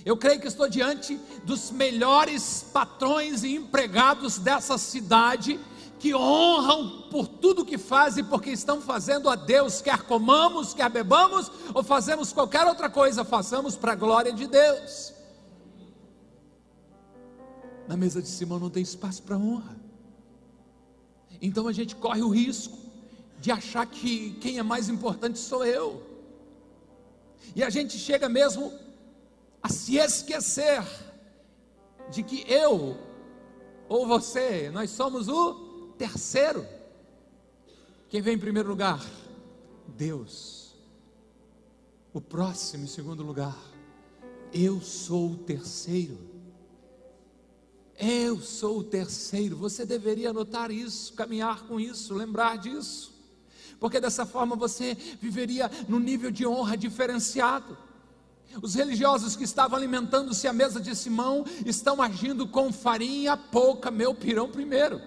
eu 0.05 0.17
creio 0.17 0.39
que 0.39 0.47
estou 0.47 0.69
diante 0.69 1.19
dos 1.43 1.71
melhores 1.71 2.65
patrões 2.73 3.43
e 3.43 3.55
empregados 3.55 4.37
dessa 4.37 4.77
cidade 4.77 5.59
que 5.99 6.13
honram 6.13 7.07
por 7.09 7.27
tudo 7.27 7.63
que 7.63 7.77
fazem, 7.77 8.25
porque 8.25 8.49
estão 8.49 8.81
fazendo 8.81 9.29
a 9.29 9.35
Deus, 9.37 9.81
quer 9.81 10.01
comamos, 10.01 10.73
quer 10.73 10.89
bebamos, 10.89 11.49
ou 11.73 11.81
fazemos 11.81 12.33
qualquer 12.33 12.67
outra 12.67 12.89
coisa, 12.89 13.23
façamos 13.23 13.77
para 13.77 13.93
a 13.93 13.95
glória 13.95 14.33
de 14.33 14.45
Deus. 14.45 15.13
Na 17.87 17.95
mesa 17.95 18.21
de 18.21 18.27
Simão 18.27 18.59
não 18.59 18.69
tem 18.69 18.83
espaço 18.83 19.23
para 19.23 19.37
honra. 19.37 19.77
Então 21.41 21.69
a 21.69 21.71
gente 21.71 21.95
corre 21.95 22.21
o 22.21 22.29
risco 22.29 22.77
de 23.43 23.51
achar 23.51 23.85
que 23.85 24.31
quem 24.35 24.57
é 24.57 24.63
mais 24.63 24.87
importante 24.87 25.37
sou 25.37 25.65
eu. 25.65 26.01
E 27.53 27.61
a 27.61 27.69
gente 27.69 27.97
chega 27.97 28.29
mesmo 28.29 28.71
a 29.61 29.67
se 29.67 29.97
esquecer 29.97 30.81
de 32.09 32.23
que 32.23 32.49
eu 32.49 32.97
ou 33.89 34.07
você, 34.07 34.71
nós 34.71 34.91
somos 34.91 35.27
o 35.27 35.91
terceiro. 35.97 36.65
Quem 38.07 38.21
vem 38.21 38.35
em 38.35 38.39
primeiro 38.39 38.69
lugar? 38.69 39.05
Deus. 39.89 40.73
O 42.13 42.21
próximo 42.21 42.85
em 42.85 42.87
segundo 42.87 43.23
lugar. 43.23 43.57
Eu 44.53 44.79
sou 44.79 45.31
o 45.31 45.37
terceiro. 45.37 46.17
Eu 47.99 48.39
sou 48.39 48.79
o 48.79 48.83
terceiro. 48.85 49.57
Você 49.57 49.85
deveria 49.85 50.29
anotar 50.29 50.71
isso, 50.71 51.11
caminhar 51.13 51.67
com 51.67 51.77
isso, 51.77 52.13
lembrar 52.13 52.57
disso 52.57 53.12
porque 53.83 53.99
dessa 53.99 54.25
forma 54.25 54.55
você 54.55 54.95
viveria 55.19 55.69
no 55.89 55.99
nível 55.99 56.31
de 56.31 56.47
honra 56.47 56.77
diferenciado. 56.77 57.77
Os 58.61 58.75
religiosos 58.75 59.35
que 59.35 59.43
estavam 59.43 59.75
alimentando-se 59.75 60.47
à 60.47 60.53
mesa 60.53 60.79
de 60.79 60.95
Simão 60.95 61.43
estão 61.65 62.01
agindo 62.01 62.47
com 62.47 62.71
farinha 62.71 63.35
pouca, 63.35 63.91
meu 63.91 64.15
pirão 64.15 64.49
primeiro. 64.49 65.01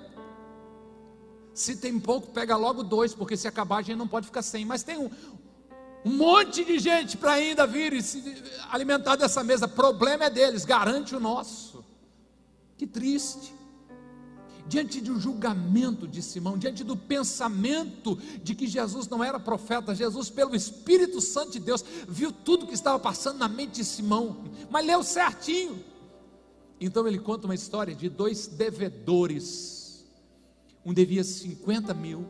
Se 1.55 1.77
tem 1.77 1.99
pouco, 1.99 2.31
pega 2.33 2.55
logo 2.55 2.83
dois, 2.83 3.15
porque 3.15 3.35
se 3.35 3.49
acabar 3.49 3.79
a 3.79 3.83
gente 3.83 3.97
não 3.97 4.07
pode 4.07 4.27
ficar 4.27 4.43
sem. 4.43 4.67
Mas 4.67 4.83
tem 4.83 4.99
um, 4.99 5.11
um 6.05 6.15
monte 6.15 6.63
de 6.63 6.79
gente 6.79 7.17
para 7.17 7.33
ainda 7.33 7.67
vir 7.67 7.95
e 7.95 8.03
se 8.03 8.23
alimentar 8.71 9.17
dessa 9.17 9.43
mesa. 9.43 9.67
Problema 9.67 10.27
é 10.27 10.31
deles, 10.31 10.67
garante 10.67 11.17
o 11.17 11.21
nosso. 11.21 11.83
Que 12.77 12.87
triste 12.87 13.55
diante 14.69 15.01
do 15.01 15.19
julgamento 15.21 16.07
de 16.07 16.21
Simão, 16.23 16.59
diante 16.59 16.83
do 16.83 16.97
pensamento 16.97 18.17
de 18.43 18.55
que 18.55 18.67
Jesus 18.67 19.09
não 19.09 19.23
era 19.23 19.39
profeta, 19.39 19.95
Jesus, 19.95 20.29
pelo 20.29 20.57
Espírito 20.57 21.21
Santo 21.21 21.53
de 21.53 21.61
Deus, 21.61 21.85
viu 22.09 22.33
tudo 22.33 22.67
que 22.67 22.75
estava 22.75 22.99
passando 22.99 23.39
na 23.39 23.49
mente 23.49 23.77
de 23.77 23.85
Simão, 23.85 24.45
mas 24.71 24.87
leu 24.87 25.03
certinho. 25.03 25.85
Então 26.81 27.07
ele 27.07 27.19
conta 27.19 27.47
uma 27.47 27.55
história 27.55 27.95
de 27.95 28.09
dois 28.09 28.47
devedores. 28.47 30.05
Um 30.85 30.93
devia 30.93 31.25
50 31.25 31.95
mil 31.95 32.27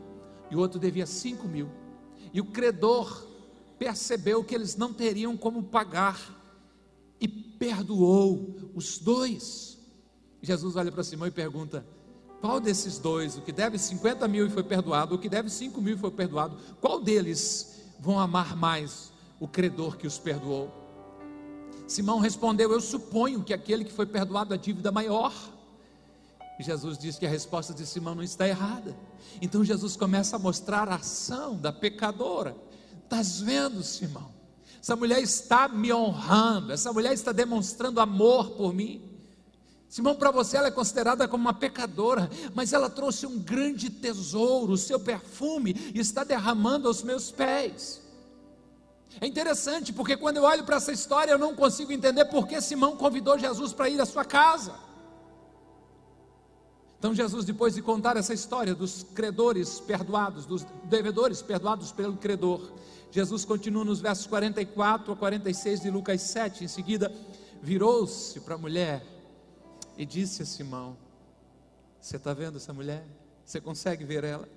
e 0.49 0.55
o 0.55 0.59
outro 0.59 0.79
devia 0.79 1.05
5 1.05 1.47
mil. 1.47 1.69
E 2.33 2.39
o 2.39 2.45
credor 2.45 3.27
percebeu 3.77 4.43
que 4.43 4.55
eles 4.55 4.75
não 4.75 4.93
teriam 4.93 5.35
como 5.35 5.63
pagar 5.63 6.35
e 7.19 7.27
perdoou 7.27 8.71
os 8.73 8.97
dois. 8.99 9.77
Jesus 10.41 10.75
olha 10.75 10.91
para 10.91 11.03
Simão 11.03 11.27
e 11.27 11.31
pergunta: 11.31 11.85
qual 12.39 12.59
desses 12.59 12.99
dois, 12.99 13.37
o 13.37 13.41
que 13.41 13.51
deve 13.51 13.77
50 13.77 14.27
mil 14.27 14.45
e 14.45 14.49
foi 14.49 14.63
perdoado, 14.63 15.15
o 15.15 15.17
que 15.17 15.29
deve 15.29 15.49
5 15.49 15.81
mil 15.81 15.95
e 15.95 15.97
foi 15.97 16.11
perdoado, 16.11 16.57
qual 16.79 16.99
deles 16.99 17.81
vão 17.99 18.19
amar 18.19 18.55
mais 18.55 19.11
o 19.39 19.47
credor 19.47 19.97
que 19.97 20.05
os 20.05 20.19
perdoou? 20.19 20.71
Simão 21.87 22.19
respondeu: 22.19 22.71
Eu 22.71 22.81
suponho 22.81 23.43
que 23.43 23.53
aquele 23.53 23.85
que 23.85 23.91
foi 23.91 24.05
perdoado 24.05 24.53
a 24.53 24.57
dívida 24.57 24.91
maior. 24.91 25.33
E 26.59 26.63
Jesus 26.63 26.97
disse 26.97 27.19
que 27.19 27.25
a 27.25 27.29
resposta 27.29 27.73
de 27.73 27.85
Simão 27.85 28.15
não 28.15 28.23
está 28.23 28.47
errada. 28.47 28.95
Então 29.41 29.63
Jesus 29.63 29.95
começa 29.95 30.35
a 30.35 30.39
mostrar 30.39 30.89
a 30.89 30.95
ação 30.95 31.55
da 31.55 31.71
pecadora. 31.71 32.55
Estás 33.03 33.39
vendo, 33.39 33.83
Simão? 33.83 34.35
Essa 34.81 34.95
mulher 34.95 35.21
está 35.21 35.67
me 35.67 35.93
honrando, 35.93 36.71
essa 36.71 36.91
mulher 36.91 37.13
está 37.13 37.31
demonstrando 37.31 37.99
amor 37.99 38.51
por 38.51 38.73
mim. 38.73 39.01
Simão, 39.97 40.13
para 40.13 40.29
você 40.29 40.57
ela 40.57 40.67
é 40.67 40.71
considerada 40.71 41.27
como 41.27 41.41
uma 41.41 41.55
pecadora, 41.55 42.29
mas 42.53 42.71
ela 42.71 42.87
trouxe 42.87 43.25
um 43.25 43.39
grande 43.39 43.89
tesouro, 43.89 44.73
o 44.73 44.77
seu 44.77 44.99
perfume, 44.99 45.75
está 45.95 46.23
derramando 46.23 46.87
aos 46.87 47.01
meus 47.01 47.31
pés. 47.31 47.99
É 49.19 49.25
interessante, 49.25 49.91
porque 49.91 50.15
quando 50.15 50.37
eu 50.37 50.43
olho 50.43 50.63
para 50.63 50.75
essa 50.75 50.91
história, 50.91 51.31
eu 51.31 51.39
não 51.39 51.55
consigo 51.55 51.91
entender 51.91 52.25
por 52.25 52.47
que 52.47 52.61
Simão 52.61 52.95
convidou 52.95 53.39
Jesus 53.39 53.73
para 53.73 53.89
ir 53.89 53.99
à 53.99 54.05
sua 54.05 54.23
casa. 54.23 54.75
Então, 56.99 57.15
Jesus, 57.15 57.43
depois 57.43 57.73
de 57.73 57.81
contar 57.81 58.17
essa 58.17 58.35
história 58.35 58.75
dos 58.75 59.01
credores 59.15 59.79
perdoados, 59.79 60.45
dos 60.45 60.63
devedores 60.83 61.41
perdoados 61.41 61.91
pelo 61.91 62.17
credor, 62.17 62.71
Jesus 63.09 63.43
continua 63.43 63.83
nos 63.83 63.99
versos 63.99 64.27
44 64.27 65.11
a 65.11 65.15
46 65.15 65.81
de 65.81 65.89
Lucas 65.89 66.21
7. 66.21 66.65
Em 66.65 66.67
seguida, 66.67 67.11
virou-se 67.63 68.39
para 68.41 68.53
a 68.53 68.59
mulher 68.59 69.16
e 69.97 70.05
disse 70.05 70.43
a 70.43 70.45
Simão: 70.45 70.95
Você 71.99 72.17
está 72.17 72.33
vendo 72.33 72.57
essa 72.57 72.71
mulher? 72.71 73.05
Você 73.43 73.59
consegue 73.59 74.05
ver 74.05 74.23
ela? 74.23 74.47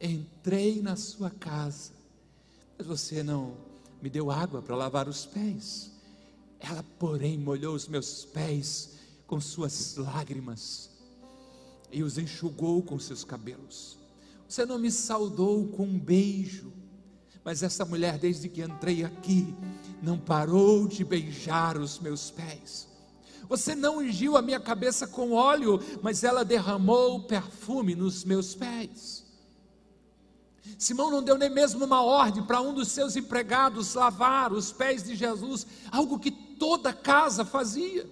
Entrei 0.00 0.80
na 0.80 0.96
sua 0.96 1.30
casa, 1.30 1.92
mas 2.76 2.86
você 2.86 3.22
não 3.22 3.56
me 4.00 4.08
deu 4.08 4.30
água 4.30 4.62
para 4.62 4.76
lavar 4.76 5.08
os 5.08 5.26
pés. 5.26 5.90
Ela, 6.60 6.84
porém, 6.98 7.36
molhou 7.36 7.74
os 7.74 7.88
meus 7.88 8.24
pés 8.24 8.96
com 9.26 9.40
suas 9.40 9.96
lágrimas 9.96 10.90
e 11.90 12.02
os 12.02 12.18
enxugou 12.18 12.82
com 12.82 12.98
seus 12.98 13.24
cabelos. 13.24 13.98
Você 14.48 14.64
não 14.64 14.78
me 14.78 14.90
saudou 14.90 15.66
com 15.68 15.84
um 15.84 15.98
beijo, 15.98 16.72
mas 17.44 17.62
essa 17.62 17.84
mulher, 17.84 18.18
desde 18.18 18.48
que 18.48 18.62
entrei 18.62 19.04
aqui, 19.04 19.54
não 20.02 20.18
parou 20.18 20.86
de 20.86 21.04
beijar 21.04 21.76
os 21.76 21.98
meus 21.98 22.30
pés. 22.30 22.87
Você 23.48 23.74
não 23.74 23.98
ungiu 23.98 24.36
a 24.36 24.42
minha 24.42 24.60
cabeça 24.60 25.06
com 25.06 25.32
óleo, 25.32 25.80
mas 26.02 26.22
ela 26.22 26.44
derramou 26.44 27.22
perfume 27.22 27.94
nos 27.94 28.24
meus 28.24 28.54
pés. 28.54 29.24
Simão 30.76 31.10
não 31.10 31.22
deu 31.22 31.38
nem 31.38 31.48
mesmo 31.48 31.84
uma 31.84 32.02
ordem 32.02 32.42
para 32.42 32.60
um 32.60 32.74
dos 32.74 32.88
seus 32.88 33.16
empregados 33.16 33.94
lavar 33.94 34.52
os 34.52 34.70
pés 34.70 35.02
de 35.02 35.16
Jesus, 35.16 35.66
algo 35.90 36.18
que 36.18 36.30
toda 36.30 36.92
casa 36.92 37.44
fazia. 37.44 38.06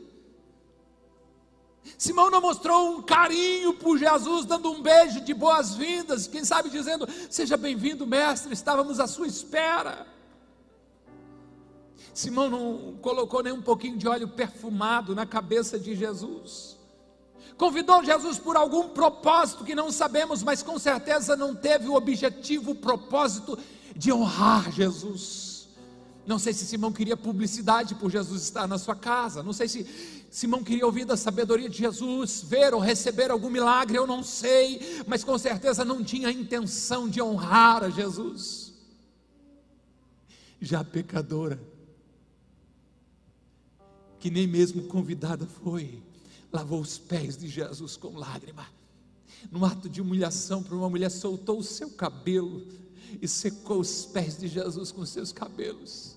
Simão 1.98 2.30
não 2.30 2.40
mostrou 2.40 2.96
um 2.96 3.02
carinho 3.02 3.74
por 3.74 3.98
Jesus, 3.98 4.46
dando 4.46 4.72
um 4.72 4.82
beijo 4.82 5.20
de 5.20 5.34
boas-vindas, 5.34 6.26
quem 6.26 6.44
sabe 6.44 6.70
dizendo: 6.70 7.06
Seja 7.30 7.56
bem-vindo, 7.56 8.06
mestre, 8.06 8.52
estávamos 8.52 8.98
à 8.98 9.06
sua 9.06 9.26
espera. 9.26 10.15
Simão 12.16 12.48
não 12.48 12.94
colocou 13.02 13.42
nem 13.42 13.52
um 13.52 13.60
pouquinho 13.60 13.98
de 13.98 14.08
óleo 14.08 14.26
perfumado 14.26 15.14
na 15.14 15.26
cabeça 15.26 15.78
de 15.78 15.94
Jesus. 15.94 16.78
Convidou 17.58 18.02
Jesus 18.02 18.38
por 18.38 18.56
algum 18.56 18.88
propósito 18.88 19.64
que 19.64 19.74
não 19.74 19.92
sabemos, 19.92 20.42
mas 20.42 20.62
com 20.62 20.78
certeza 20.78 21.36
não 21.36 21.54
teve 21.54 21.88
o 21.88 21.94
objetivo, 21.94 22.70
o 22.70 22.74
propósito 22.74 23.58
de 23.94 24.10
honrar 24.10 24.72
Jesus. 24.72 25.68
Não 26.26 26.38
sei 26.38 26.54
se 26.54 26.64
Simão 26.64 26.90
queria 26.90 27.18
publicidade 27.18 27.94
por 27.94 28.10
Jesus 28.10 28.44
estar 28.44 28.66
na 28.66 28.78
sua 28.78 28.96
casa, 28.96 29.42
não 29.42 29.52
sei 29.52 29.68
se 29.68 29.86
Simão 30.30 30.64
queria 30.64 30.86
ouvir 30.86 31.04
da 31.04 31.18
sabedoria 31.18 31.68
de 31.68 31.76
Jesus, 31.76 32.42
ver 32.42 32.72
ou 32.72 32.80
receber 32.80 33.30
algum 33.30 33.50
milagre, 33.50 33.98
eu 33.98 34.06
não 34.06 34.22
sei, 34.22 35.02
mas 35.06 35.22
com 35.22 35.36
certeza 35.36 35.84
não 35.84 36.02
tinha 36.02 36.28
a 36.28 36.32
intenção 36.32 37.10
de 37.10 37.20
honrar 37.20 37.84
a 37.84 37.90
Jesus. 37.90 38.72
Já 40.62 40.82
pecadora, 40.82 41.60
que 44.26 44.30
nem 44.30 44.44
mesmo 44.44 44.82
convidada 44.82 45.46
foi, 45.46 46.02
lavou 46.52 46.80
os 46.80 46.98
pés 46.98 47.36
de 47.36 47.46
Jesus 47.46 47.96
com 47.96 48.18
lágrima. 48.18 48.66
Num 49.52 49.64
ato 49.64 49.88
de 49.88 50.02
humilhação 50.02 50.64
para 50.64 50.74
uma 50.74 50.90
mulher, 50.90 51.10
soltou 51.10 51.60
o 51.60 51.62
seu 51.62 51.90
cabelo 51.90 52.66
e 53.22 53.28
secou 53.28 53.78
os 53.78 54.04
pés 54.04 54.36
de 54.36 54.48
Jesus 54.48 54.90
com 54.90 55.06
seus 55.06 55.30
cabelos. 55.30 56.16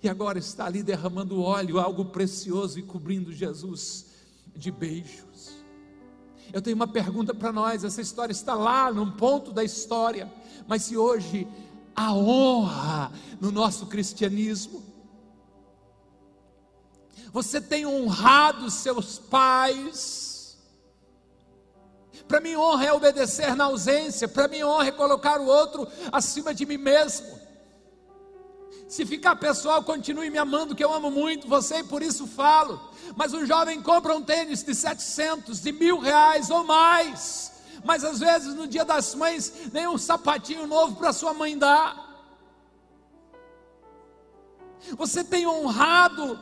E 0.00 0.08
agora 0.08 0.38
está 0.38 0.66
ali 0.66 0.84
derramando 0.84 1.42
óleo, 1.42 1.80
algo 1.80 2.04
precioso, 2.04 2.78
e 2.78 2.82
cobrindo 2.84 3.32
Jesus 3.32 4.06
de 4.54 4.70
beijos. 4.70 5.64
Eu 6.52 6.62
tenho 6.62 6.76
uma 6.76 6.86
pergunta 6.86 7.34
para 7.34 7.50
nós: 7.50 7.82
essa 7.82 8.00
história 8.00 8.30
está 8.30 8.54
lá 8.54 8.92
num 8.92 9.10
ponto 9.10 9.50
da 9.50 9.64
história, 9.64 10.32
mas 10.68 10.82
se 10.82 10.96
hoje 10.96 11.44
a 11.96 12.14
honra 12.14 13.10
no 13.40 13.50
nosso 13.50 13.86
cristianismo 13.86 14.87
você 17.32 17.60
tem 17.60 17.86
honrado 17.86 18.70
seus 18.70 19.18
pais. 19.18 20.58
Para 22.26 22.40
mim, 22.40 22.56
honra 22.56 22.86
é 22.86 22.92
obedecer 22.92 23.56
na 23.56 23.64
ausência. 23.64 24.28
Para 24.28 24.48
mim, 24.48 24.62
honra 24.62 24.88
é 24.88 24.92
colocar 24.92 25.40
o 25.40 25.46
outro 25.46 25.88
acima 26.12 26.52
de 26.52 26.66
mim 26.66 26.76
mesmo. 26.76 27.38
Se 28.88 29.04
ficar 29.04 29.36
pessoal, 29.36 29.82
continue 29.82 30.30
me 30.30 30.38
amando, 30.38 30.74
que 30.74 30.82
eu 30.82 30.92
amo 30.92 31.10
muito 31.10 31.46
você 31.46 31.80
e 31.80 31.84
por 31.84 32.02
isso 32.02 32.26
falo. 32.26 32.80
Mas 33.14 33.34
um 33.34 33.44
jovem 33.44 33.82
compra 33.82 34.14
um 34.14 34.22
tênis 34.22 34.62
de 34.62 34.74
700, 34.74 35.60
de 35.60 35.72
mil 35.72 35.98
reais 35.98 36.50
ou 36.50 36.64
mais. 36.64 37.52
Mas 37.84 38.04
às 38.04 38.18
vezes 38.18 38.54
no 38.54 38.66
dia 38.66 38.84
das 38.84 39.14
mães, 39.14 39.70
nem 39.72 39.86
um 39.86 39.98
sapatinho 39.98 40.66
novo 40.66 40.96
para 40.96 41.12
sua 41.12 41.34
mãe 41.34 41.56
dar. 41.56 42.06
Você 44.96 45.22
tem 45.22 45.46
honrado 45.46 46.38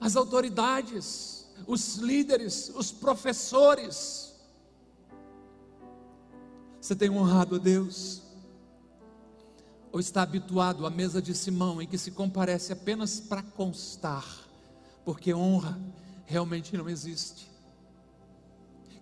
as 0.00 0.16
autoridades, 0.16 1.46
os 1.66 1.96
líderes, 1.96 2.72
os 2.74 2.90
professores. 2.90 4.32
Você 6.80 6.96
tem 6.96 7.10
honrado 7.10 7.56
a 7.56 7.58
Deus? 7.58 8.22
Ou 9.92 10.00
está 10.00 10.22
habituado 10.22 10.86
à 10.86 10.90
mesa 10.90 11.20
de 11.20 11.34
Simão, 11.34 11.82
em 11.82 11.86
que 11.86 11.98
se 11.98 12.12
comparece 12.12 12.72
apenas 12.72 13.20
para 13.20 13.42
constar, 13.42 14.24
porque 15.04 15.34
honra 15.34 15.78
realmente 16.24 16.76
não 16.76 16.88
existe? 16.88 17.50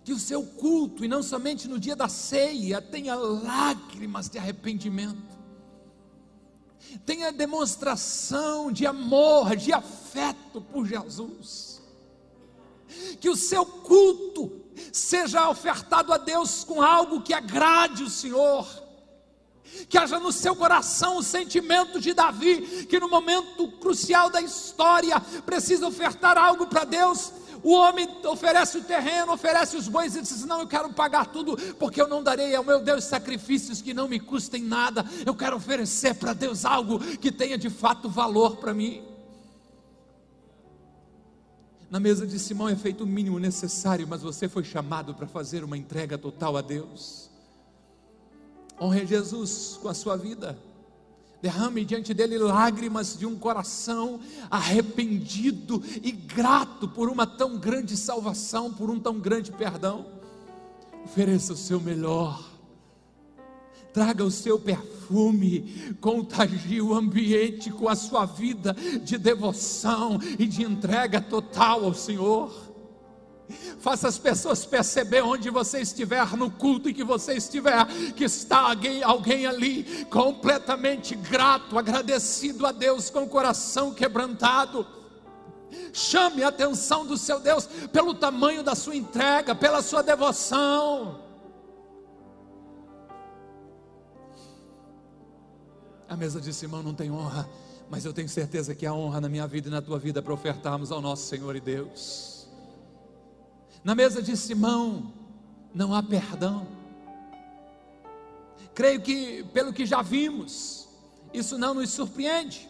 Que 0.03 0.11
o 0.11 0.19
seu 0.19 0.43
culto, 0.43 1.05
e 1.05 1.07
não 1.07 1.23
somente 1.23 1.67
no 1.67 1.79
dia 1.79 1.95
da 1.95 2.09
ceia, 2.09 2.81
tenha 2.81 3.15
lágrimas 3.15 4.27
de 4.27 4.37
arrependimento 4.37 5.38
tenha 7.05 7.31
demonstração 7.31 8.71
de 8.71 8.85
amor, 8.85 9.55
de 9.55 9.71
afeto 9.71 10.61
por 10.61 10.85
Jesus. 10.85 11.81
Que 13.19 13.29
o 13.29 13.35
seu 13.35 13.65
culto 13.65 14.51
seja 14.91 15.49
ofertado 15.49 16.13
a 16.13 16.17
Deus 16.17 16.63
com 16.63 16.81
algo 16.81 17.21
que 17.21 17.33
agrade 17.33 18.03
o 18.03 18.09
Senhor. 18.09 18.67
Que 19.87 19.97
haja 19.97 20.19
no 20.19 20.31
seu 20.31 20.55
coração 20.55 21.17
o 21.17 21.23
sentimento 21.23 21.99
de 21.99 22.13
Davi, 22.13 22.85
que 22.87 22.99
no 22.99 23.07
momento 23.07 23.67
crucial 23.73 24.29
da 24.29 24.41
história 24.41 25.19
precisa 25.45 25.87
ofertar 25.87 26.37
algo 26.37 26.65
para 26.65 26.83
Deus, 26.83 27.31
o 27.63 27.73
homem 27.73 28.07
oferece 28.25 28.77
o 28.77 28.83
terreno, 28.83 29.33
oferece 29.33 29.75
os 29.75 29.87
bois 29.87 30.15
e 30.15 30.21
diz: 30.21 30.45
Não, 30.45 30.61
eu 30.61 30.67
quero 30.67 30.91
pagar 30.93 31.27
tudo, 31.27 31.57
porque 31.75 32.01
eu 32.01 32.07
não 32.07 32.23
darei 32.23 32.55
ao 32.55 32.63
meu 32.63 32.81
Deus 32.81 33.03
sacrifícios 33.03 33.81
que 33.81 33.93
não 33.93 34.07
me 34.07 34.19
custem 34.19 34.63
nada. 34.63 35.05
Eu 35.25 35.35
quero 35.35 35.57
oferecer 35.57 36.15
para 36.15 36.33
Deus 36.33 36.65
algo 36.65 36.99
que 37.17 37.31
tenha 37.31 37.57
de 37.57 37.69
fato 37.69 38.09
valor 38.09 38.57
para 38.57 38.73
mim. 38.73 39.03
Na 41.89 41.99
mesa 41.99 42.27
de 42.27 42.37
Simão 42.37 42.69
é 42.69 42.75
feito 42.75 43.03
o 43.03 43.07
mínimo 43.07 43.39
necessário, 43.39 44.07
mas 44.07 44.21
você 44.21 44.47
foi 44.47 44.63
chamado 44.63 45.15
para 45.15 45.25
fazer 45.25 45.63
uma 45.63 45.77
entrega 45.77 46.17
total 46.17 46.55
a 46.55 46.61
Deus. 46.61 47.29
Honre 48.79 49.05
Jesus 49.07 49.79
com 49.81 49.89
a 49.89 49.93
sua 49.93 50.15
vida. 50.15 50.57
Derrame 51.41 51.85
diante 51.85 52.13
dele 52.13 52.37
lágrimas 52.37 53.17
de 53.17 53.25
um 53.25 53.37
coração 53.37 54.19
arrependido 54.51 55.81
e 56.03 56.11
grato 56.11 56.87
por 56.87 57.09
uma 57.09 57.25
tão 57.25 57.57
grande 57.57 57.95
salvação, 57.95 58.73
por 58.73 58.89
um 58.89 58.99
tão 58.99 59.19
grande 59.19 59.51
perdão. 59.51 60.05
Ofereça 61.05 61.53
o 61.53 61.57
seu 61.57 61.79
melhor. 61.79 62.43
Traga 63.93 64.23
o 64.23 64.29
seu 64.29 64.59
perfume, 64.59 65.95
contagie 65.99 66.81
o 66.81 66.93
ambiente 66.93 67.71
com 67.71 67.89
a 67.89 67.95
sua 67.95 68.25
vida 68.25 68.75
de 69.03 69.17
devoção 69.17 70.19
e 70.37 70.45
de 70.45 70.63
entrega 70.63 71.19
total 71.19 71.85
ao 71.85 71.93
Senhor. 71.93 72.68
Faça 73.79 74.07
as 74.07 74.17
pessoas 74.17 74.65
perceber 74.65 75.21
onde 75.21 75.49
você 75.49 75.81
estiver 75.81 76.37
no 76.37 76.51
culto 76.51 76.89
e 76.89 76.93
que 76.93 77.03
você 77.03 77.33
estiver, 77.33 77.85
que 78.13 78.25
está 78.25 78.69
alguém, 78.69 79.01
alguém 79.01 79.47
ali 79.47 80.05
completamente 80.05 81.15
grato, 81.15 81.77
agradecido 81.77 82.67
a 82.67 82.71
Deus 82.71 83.09
com 83.09 83.23
o 83.23 83.29
coração 83.29 83.93
quebrantado. 83.93 84.85
Chame 85.91 86.43
a 86.43 86.49
atenção 86.49 87.05
do 87.05 87.17
seu 87.17 87.39
Deus 87.39 87.67
pelo 87.91 88.13
tamanho 88.13 88.61
da 88.61 88.75
sua 88.75 88.95
entrega, 88.95 89.55
pela 89.55 89.81
sua 89.81 90.03
devoção. 90.03 91.19
A 96.07 96.15
mesa 96.15 96.41
de 96.41 96.51
Simão 96.53 96.81
não 96.81 96.93
tem 96.93 97.11
honra, 97.11 97.47
mas 97.89 98.05
eu 98.05 98.13
tenho 98.13 98.29
certeza 98.29 98.75
que 98.75 98.85
a 98.85 98.93
honra 98.93 99.21
na 99.21 99.29
minha 99.29 99.47
vida 99.47 99.69
e 99.69 99.71
na 99.71 99.81
tua 99.81 99.97
vida 99.97 100.21
para 100.21 100.33
ofertarmos 100.33 100.91
ao 100.91 101.01
nosso 101.01 101.23
Senhor 101.23 101.55
e 101.55 101.59
Deus. 101.59 102.38
Na 103.83 103.95
mesa 103.95 104.21
de 104.21 104.35
Simão 104.35 105.13
não 105.73 105.93
há 105.93 106.03
perdão. 106.03 106.67
Creio 108.73 109.01
que, 109.01 109.43
pelo 109.53 109.73
que 109.73 109.85
já 109.85 110.01
vimos, 110.01 110.87
isso 111.33 111.57
não 111.57 111.73
nos 111.73 111.89
surpreende, 111.91 112.69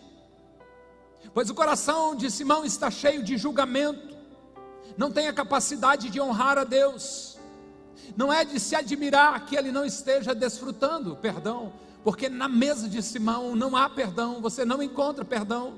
pois 1.33 1.49
o 1.49 1.55
coração 1.55 2.15
de 2.15 2.29
Simão 2.29 2.65
está 2.65 2.89
cheio 2.89 3.23
de 3.23 3.37
julgamento, 3.37 4.17
não 4.97 5.11
tem 5.11 5.27
a 5.27 5.33
capacidade 5.33 6.09
de 6.09 6.19
honrar 6.19 6.57
a 6.57 6.63
Deus, 6.63 7.37
não 8.17 8.33
é 8.33 8.43
de 8.43 8.59
se 8.59 8.75
admirar 8.75 9.45
que 9.45 9.55
ele 9.55 9.71
não 9.71 9.85
esteja 9.85 10.33
desfrutando 10.33 11.15
perdão, 11.15 11.73
porque 12.03 12.27
na 12.27 12.47
mesa 12.47 12.89
de 12.89 13.01
Simão 13.01 13.55
não 13.55 13.75
há 13.75 13.89
perdão, 13.89 14.41
você 14.41 14.65
não 14.65 14.81
encontra 14.81 15.23
perdão. 15.23 15.75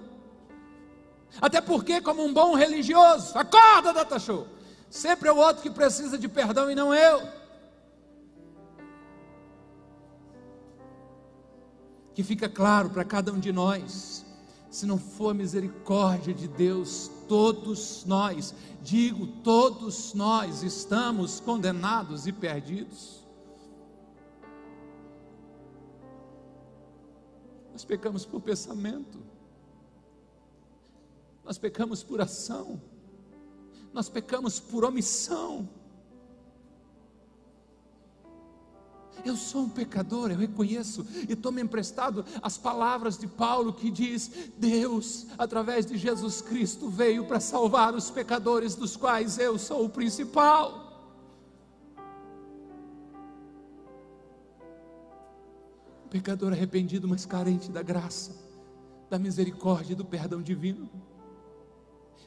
Até 1.42 1.62
porque, 1.62 2.02
como 2.02 2.24
um 2.24 2.34
bom 2.34 2.56
religioso, 2.56 3.38
acorda, 3.38 3.94
Data 3.94 4.20
Show, 4.20 4.48
sempre 4.92 5.30
é 5.30 5.32
o 5.32 5.38
outro 5.38 5.64
que 5.64 5.70
precisa 5.70 6.18
de 6.18 6.28
perdão 6.28 6.70
e 6.70 6.76
não 6.76 6.94
eu. 6.94 7.22
Que 12.14 12.22
fica 12.22 12.50
claro 12.50 12.90
para 12.90 13.06
cada 13.06 13.32
um 13.32 13.40
de 13.40 13.54
nós, 13.54 14.26
se 14.70 14.86
não 14.86 15.00
for 15.00 15.30
a 15.30 15.34
misericórdia 15.34 16.34
de 16.34 16.48
Deus, 16.48 17.10
todos 17.28 18.04
nós, 18.06 18.54
digo, 18.82 19.26
todos 19.42 20.14
nós 20.14 20.62
estamos 20.62 21.40
condenados 21.40 22.28
e 22.28 22.34
perdidos. 22.34 23.26
Nós 27.72 27.86
pecamos 27.86 28.26
por 28.26 28.42
pensamento, 28.42 29.20
nós 31.46 31.58
pecamos 31.58 32.04
por 32.04 32.20
ação, 32.20 32.82
nós 33.94 34.10
pecamos 34.10 34.60
por 34.60 34.84
omissão. 34.84 35.68
Eu 39.24 39.36
sou 39.36 39.64
um 39.64 39.70
pecador, 39.70 40.32
eu 40.32 40.38
reconheço 40.38 41.06
e 41.30 41.36
tomo 41.36 41.60
emprestado 41.60 42.26
as 42.42 42.58
palavras 42.58 43.18
de 43.18 43.28
Paulo 43.28 43.74
que 43.74 43.92
diz: 43.92 44.32
Deus, 44.58 45.28
através 45.38 45.86
de 45.86 45.98
Jesus 45.98 46.42
Cristo, 46.42 46.90
veio 46.90 47.26
para 47.26 47.40
salvar 47.40 47.94
os 47.94 48.10
pecadores, 48.10 48.76
dos 48.76 48.96
quais 48.96 49.38
eu 49.38 49.60
sou 49.60 49.86
o 49.86 49.90
principal. 49.90 50.90
Pecador 56.10 56.52
arrependido, 56.52 57.08
mas 57.08 57.26
carente 57.26 57.72
da 57.72 57.82
graça, 57.82 58.36
da 59.10 59.20
misericórdia 59.20 59.94
e 59.94 59.96
do 59.96 60.04
perdão 60.04 60.42
divino. 60.42 60.90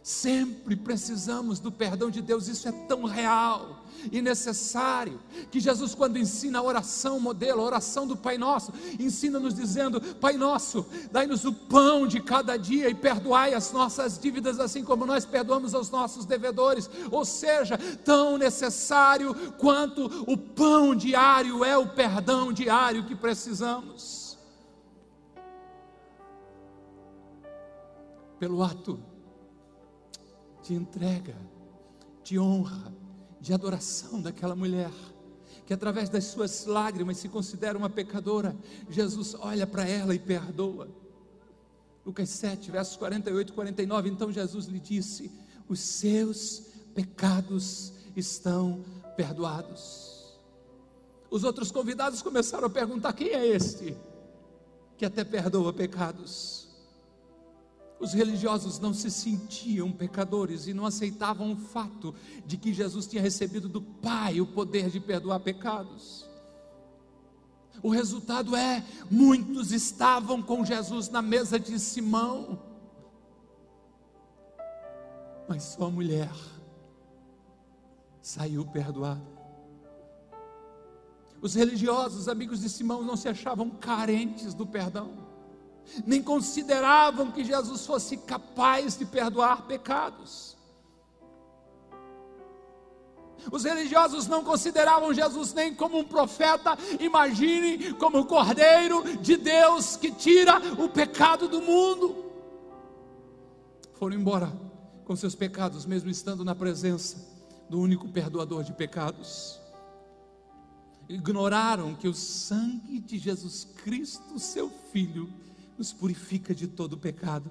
Sempre 0.05 0.77
precisamos 0.77 1.59
do 1.59 1.73
perdão 1.73 2.11
de 2.11 2.21
Deus, 2.21 2.47
isso 2.47 2.69
é 2.69 2.73
tão 2.73 3.05
real 3.05 3.87
e 4.13 4.21
necessário 4.21 5.19
que 5.51 5.59
Jesus, 5.59 5.95
quando 5.95 6.19
ensina 6.19 6.59
a 6.59 6.63
oração 6.63 7.19
modelo, 7.19 7.63
a 7.63 7.65
oração 7.65 8.07
do 8.07 8.15
Pai 8.15 8.37
Nosso, 8.37 8.71
ensina-nos 9.01 9.55
dizendo: 9.55 10.03
Pai 10.17 10.35
Nosso, 10.35 10.85
dai-nos 11.11 11.47
o 11.47 11.55
pão 11.55 12.07
de 12.07 12.21
cada 12.21 12.59
dia 12.59 12.91
e 12.91 12.95
perdoai 12.95 13.55
as 13.55 13.73
nossas 13.73 14.19
dívidas, 14.19 14.61
assim 14.61 14.85
como 14.85 15.07
nós 15.07 15.25
perdoamos 15.25 15.75
aos 15.75 15.89
nossos 15.89 16.27
devedores. 16.27 16.91
Ou 17.11 17.25
seja, 17.25 17.79
tão 18.05 18.37
necessário 18.37 19.35
quanto 19.53 20.05
o 20.31 20.37
pão 20.37 20.95
diário 20.95 21.65
é 21.65 21.79
o 21.79 21.89
perdão 21.89 22.53
diário 22.53 23.07
que 23.07 23.15
precisamos. 23.15 24.37
Pelo 28.39 28.63
ato 28.63 29.14
de 30.65 30.75
entrega, 30.75 31.37
de 32.23 32.39
honra, 32.39 32.93
de 33.41 33.53
adoração 33.53 34.21
daquela 34.21 34.57
mulher, 34.57 34.91
que 35.67 35.75
através 35.75 36.09
das 36.09 36.25
suas 36.25 36.65
lágrimas 36.65 37.19
se 37.19 37.29
considera 37.29 37.77
uma 37.77 37.91
pecadora. 37.91 38.57
Jesus 38.89 39.35
olha 39.39 39.67
para 39.67 39.87
ela 39.87 40.15
e 40.15 40.19
perdoa. 40.19 40.89
Lucas 42.05 42.31
7, 42.31 42.71
versos 42.71 42.97
48 42.97 43.51
e 43.51 43.55
49. 43.55 44.09
Então 44.09 44.33
Jesus 44.33 44.67
lhe 44.67 44.81
disse: 44.81 45.31
Os 45.69 45.81
seus 45.81 46.65
pecados 46.95 47.93
estão 48.17 48.85
perdoados. 49.17 50.39
Os 51.31 51.45
outros 51.45 51.71
convidados 51.71 52.23
começaram 52.23 52.67
a 52.67 52.71
perguntar: 52.71 53.13
quem 53.13 53.29
é 53.29 53.47
este 53.47 53.97
que 54.97 55.05
até 55.05 55.25
perdoa 55.25 55.73
pecados? 55.73 56.64
Os 57.99 58.13
religiosos 58.13 58.79
não 58.79 58.93
se 58.93 59.11
sentiam 59.11 59.91
pecadores 59.91 60.67
e 60.67 60.75
não 60.75 60.85
aceitavam 60.85 61.53
o 61.53 61.57
fato 61.57 62.15
de 62.45 62.57
que 62.57 62.73
Jesus 62.73 63.07
tinha 63.07 63.23
recebido 63.23 63.69
do 63.69 63.81
Pai 63.81 64.41
o 64.41 64.47
poder 64.47 64.91
de 64.91 65.01
perdoar 65.01 65.41
pecados. 65.41 66.29
O 67.83 67.89
resultado 67.89 68.57
é: 68.57 68.85
muitos 69.11 69.73
estavam 69.73 70.43
com 70.43 70.65
Jesus 70.65 71.09
na 71.09 71.23
mesa 71.23 71.59
de 71.59 71.79
Simão, 71.79 72.61
mas 75.49 75.63
só 75.63 75.85
a 75.85 75.91
mulher 75.91 76.33
saiu 78.21 78.65
perdoada. 78.67 79.35
Os 81.41 81.55
religiosos, 81.55 82.27
amigos 82.27 82.61
de 82.61 82.71
Simão, 82.71 83.03
não 83.03 83.17
se 83.17 83.29
achavam 83.29 83.69
carentes 83.69 84.55
do 84.55 84.67
perdão 84.67 85.24
nem 86.07 86.23
consideravam 86.23 87.31
que 87.31 87.45
Jesus 87.45 87.87
fosse 87.87 88.17
capaz 88.17 88.97
de 88.97 89.05
perdoar 89.05 89.63
pecados. 89.63 90.55
Os 93.53 93.65
religiosos 93.65 94.27
não 94.27 94.43
consideravam 94.43 95.13
Jesus 95.13 95.53
nem 95.53 95.75
como 95.75 95.99
um 95.99 96.05
profeta, 96.05 96.79
imagine 96.99 97.93
como 97.95 98.21
o 98.21 98.27
Cordeiro 98.27 99.19
de 99.19 99.37
Deus 99.37 99.97
que 99.97 100.11
tira 100.11 100.59
o 100.79 100.89
pecado 100.89 101.49
do 101.49 101.61
mundo. 101.61 102.25
Foram 103.95 104.17
embora 104.17 104.53
com 105.05 105.15
seus 105.15 105.35
pecados, 105.35 105.85
mesmo 105.85 106.11
estando 106.11 106.45
na 106.45 106.55
presença 106.55 107.35
do 107.69 107.79
único 107.79 108.09
perdoador 108.09 108.65
de 108.65 108.73
pecados. 108.73 109.61
Ignoraram 111.09 111.95
que 111.95 112.09
o 112.09 112.15
sangue 112.15 112.99
de 112.99 113.19
Jesus 113.19 113.65
Cristo, 113.85 114.39
seu 114.39 114.71
Filho, 114.91 115.31
nos 115.77 115.93
purifica 115.93 116.55
de 116.55 116.69
todo 116.69 116.99
pecado. 116.99 117.51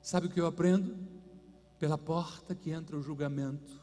Sabe 0.00 0.26
o 0.26 0.30
que 0.30 0.40
eu 0.40 0.46
aprendo? 0.46 0.96
Pela 1.78 1.98
porta 1.98 2.54
que 2.54 2.70
entra 2.70 2.96
o 2.96 3.02
julgamento, 3.02 3.80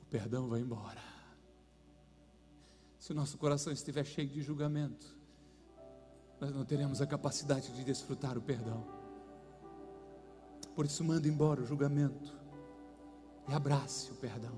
o 0.00 0.04
perdão 0.06 0.48
vai 0.48 0.60
embora. 0.60 1.02
Se 2.98 3.12
o 3.12 3.14
nosso 3.14 3.36
coração 3.36 3.72
estiver 3.72 4.04
cheio 4.04 4.28
de 4.28 4.42
julgamento, 4.42 5.16
nós 6.40 6.52
não 6.52 6.64
teremos 6.64 7.02
a 7.02 7.06
capacidade 7.06 7.72
de 7.72 7.84
desfrutar 7.84 8.38
o 8.38 8.42
perdão. 8.42 8.86
Por 10.74 10.86
isso, 10.86 11.02
manda 11.02 11.26
embora 11.26 11.60
o 11.60 11.66
julgamento 11.66 12.32
e 13.48 13.52
abrace 13.52 14.10
o 14.12 14.14
perdão. 14.14 14.56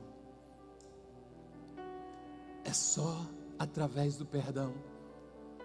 É 2.65 2.73
só 2.73 3.27
através 3.59 4.17
do 4.17 4.27
perdão 4.27 4.75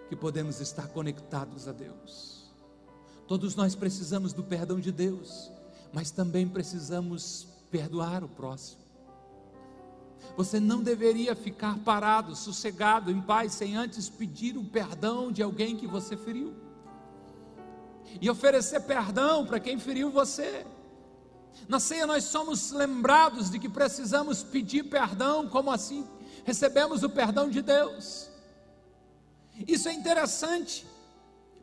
que 0.10 0.15
podemos 0.15 0.62
estar 0.62 0.88
conectados 0.89 1.68
a 1.68 1.72
Deus. 1.72 2.46
Todos 3.28 3.56
nós 3.56 3.74
precisamos 3.76 4.34
do 4.34 4.44
perdão 4.44 4.80
de 4.80 4.91
Deus, 4.91 5.52
mas 5.91 6.12
também 6.12 6.48
precisamos 6.48 7.48
perdoar 7.72 8.24
o 8.24 8.30
próximo. 8.30 8.86
Você 10.38 10.60
não 10.60 10.84
deveria 10.84 11.36
ficar 11.36 11.78
parado, 11.80 12.36
sossegado, 12.36 13.10
em 13.10 13.22
paz, 13.22 13.54
sem 13.54 13.76
antes 13.76 14.10
pedir 14.10 14.58
o 14.58 14.63
perdão 14.63 15.32
de 15.32 15.41
alguém 15.41 15.76
que 15.76 15.88
você 15.88 16.18
feriu. 16.18 16.54
E 18.22 18.30
oferecer 18.30 18.82
perdão 18.82 19.46
para 19.46 19.60
quem 19.60 19.80
feriu 19.80 20.12
você. 20.12 20.65
Na 21.68 21.80
ceia 21.80 22.06
nós 22.06 22.26
somos 22.26 22.72
lembrados 22.72 23.50
de 23.50 23.58
que 23.58 23.70
precisamos 23.70 24.44
pedir 24.44 24.84
perdão, 24.84 25.48
como 25.48 25.72
assim 25.72 26.06
recebemos 26.44 27.02
o 27.02 27.10
perdão 27.10 27.50
de 27.50 27.62
Deus. 27.62 28.30
Isso 29.68 29.88
é 29.88 29.94
interessante, 29.94 30.86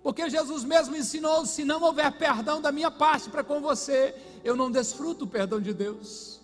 porque 0.02 0.28
Jesus 0.31 0.64
mesmo 0.64 0.96
ensinou: 0.96 1.44
se 1.44 1.64
não 1.64 1.83
houver 1.83 2.11
perdão 2.12 2.61
da 2.61 2.72
minha 2.72 2.90
parte 2.90 3.28
para 3.28 3.44
com 3.44 3.61
você, 3.61 4.14
eu 4.42 4.57
não 4.57 4.70
desfruto 4.70 5.24
o 5.24 5.28
perdão 5.28 5.61
de 5.61 5.74
Deus. 5.74 6.40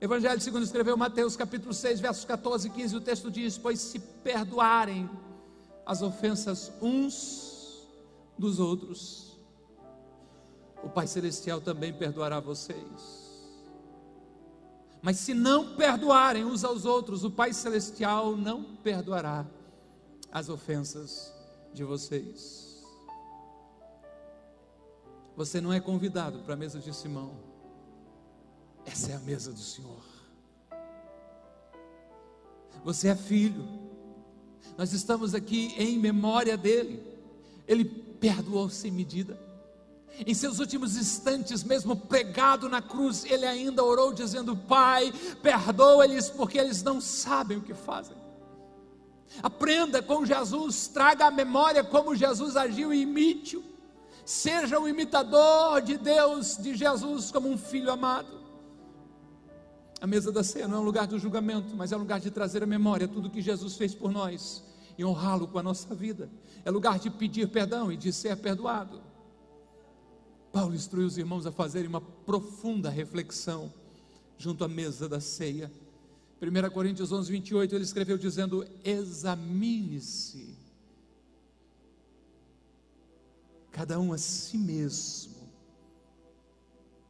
Evangelho 0.00 0.40
segundo 0.40 0.64
escreveu 0.64 0.96
Mateus 0.96 1.36
capítulo 1.36 1.74
6, 1.74 2.00
versos 2.00 2.24
14 2.24 2.68
e 2.68 2.70
15, 2.70 2.96
o 2.96 3.00
texto 3.00 3.30
diz: 3.30 3.56
Pois 3.56 3.78
se 3.78 3.98
perdoarem 3.98 5.08
as 5.86 6.02
ofensas 6.02 6.72
uns 6.80 7.86
dos 8.38 8.58
outros, 8.58 9.38
o 10.82 10.88
Pai 10.88 11.06
Celestial 11.06 11.60
também 11.60 11.92
perdoará 11.92 12.40
vocês. 12.40 13.20
Mas 15.02 15.18
se 15.18 15.32
não 15.32 15.76
perdoarem 15.76 16.44
uns 16.44 16.64
aos 16.64 16.84
outros, 16.84 17.24
o 17.24 17.30
Pai 17.30 17.52
Celestial 17.52 18.36
não 18.36 18.62
perdoará 18.82 19.46
as 20.32 20.48
ofensas 20.48 21.32
de 21.72 21.84
vocês. 21.84 22.82
Você 25.36 25.60
não 25.60 25.72
é 25.72 25.80
convidado 25.80 26.40
para 26.40 26.54
a 26.54 26.56
mesa 26.56 26.78
de 26.78 26.94
Simão, 26.94 27.34
essa 28.84 29.12
é 29.12 29.16
a 29.16 29.20
mesa 29.20 29.52
do 29.52 29.60
Senhor. 29.60 30.02
Você 32.84 33.08
é 33.08 33.16
filho, 33.16 33.66
nós 34.76 34.92
estamos 34.92 35.34
aqui 35.34 35.74
em 35.78 35.98
memória 35.98 36.56
dele, 36.56 37.02
ele 37.66 37.84
perdoou 37.84 38.68
sem 38.68 38.90
medida. 38.90 39.38
Em 40.26 40.34
seus 40.34 40.58
últimos 40.58 40.96
instantes, 40.96 41.62
mesmo 41.62 41.96
pregado 41.96 42.68
na 42.68 42.82
cruz, 42.82 43.24
ele 43.24 43.46
ainda 43.46 43.82
orou 43.82 44.12
dizendo: 44.12 44.56
Pai, 44.56 45.12
perdoa-lhes 45.42 46.28
porque 46.28 46.58
eles 46.58 46.82
não 46.82 47.00
sabem 47.00 47.58
o 47.58 47.62
que 47.62 47.72
fazem. 47.72 48.16
Aprenda 49.42 50.02
com 50.02 50.24
Jesus, 50.24 50.88
traga 50.88 51.26
à 51.26 51.30
memória 51.30 51.84
como 51.84 52.14
Jesus 52.14 52.56
agiu 52.56 52.92
e 52.92 53.02
imite-o. 53.02 53.62
Seja 54.24 54.78
o 54.78 54.88
imitador 54.88 55.80
de 55.80 55.96
Deus, 55.96 56.56
de 56.56 56.74
Jesus, 56.74 57.30
como 57.30 57.48
um 57.48 57.56
filho 57.56 57.90
amado. 57.90 58.40
A 60.00 60.06
mesa 60.06 60.32
da 60.32 60.42
ceia 60.42 60.66
não 60.66 60.78
é 60.78 60.80
um 60.80 60.84
lugar 60.84 61.06
do 61.06 61.18
julgamento, 61.18 61.76
mas 61.76 61.92
é 61.92 61.96
um 61.96 62.00
lugar 62.00 62.20
de 62.20 62.30
trazer 62.30 62.62
à 62.62 62.66
memória 62.66 63.06
tudo 63.06 63.30
que 63.30 63.42
Jesus 63.42 63.76
fez 63.76 63.94
por 63.94 64.10
nós 64.10 64.64
e 64.96 65.04
honrá-lo 65.04 65.46
com 65.46 65.58
a 65.58 65.62
nossa 65.62 65.94
vida. 65.94 66.30
É 66.64 66.70
lugar 66.70 66.98
de 66.98 67.10
pedir 67.10 67.48
perdão 67.48 67.90
e 67.92 67.96
de 67.96 68.12
ser 68.12 68.36
perdoado. 68.36 69.00
Paulo 70.52 70.74
instruiu 70.74 71.06
os 71.06 71.16
irmãos 71.16 71.46
a 71.46 71.52
fazerem 71.52 71.88
uma 71.88 72.00
profunda 72.00 72.90
reflexão 72.90 73.72
junto 74.36 74.64
à 74.64 74.68
mesa 74.68 75.08
da 75.08 75.20
ceia. 75.20 75.70
1 76.40 76.70
Coríntios 76.70 77.12
11, 77.12 77.30
28, 77.30 77.74
ele 77.74 77.84
escreveu 77.84 78.16
dizendo: 78.16 78.66
Examine-se, 78.84 80.56
cada 83.70 84.00
um 84.00 84.12
a 84.12 84.18
si 84.18 84.56
mesmo, 84.56 85.48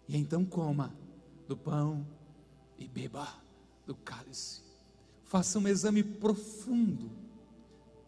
e 0.08 0.16
então 0.16 0.44
coma 0.44 0.94
do 1.46 1.56
pão 1.56 2.06
e 2.78 2.88
beba 2.88 3.28
do 3.86 3.94
cálice. 3.94 4.62
Faça 5.24 5.58
um 5.58 5.68
exame 5.68 6.02
profundo, 6.02 7.10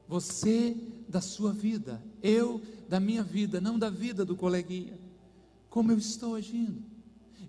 você 0.08 0.76
da 1.08 1.20
sua 1.20 1.52
vida, 1.52 2.02
eu 2.22 2.60
da 2.88 2.98
minha 2.98 3.22
vida, 3.22 3.60
não 3.60 3.78
da 3.78 3.88
vida 3.88 4.24
do 4.24 4.36
coleguinha 4.36 5.02
como 5.72 5.90
eu 5.90 5.96
estou 5.96 6.34
agindo. 6.34 6.84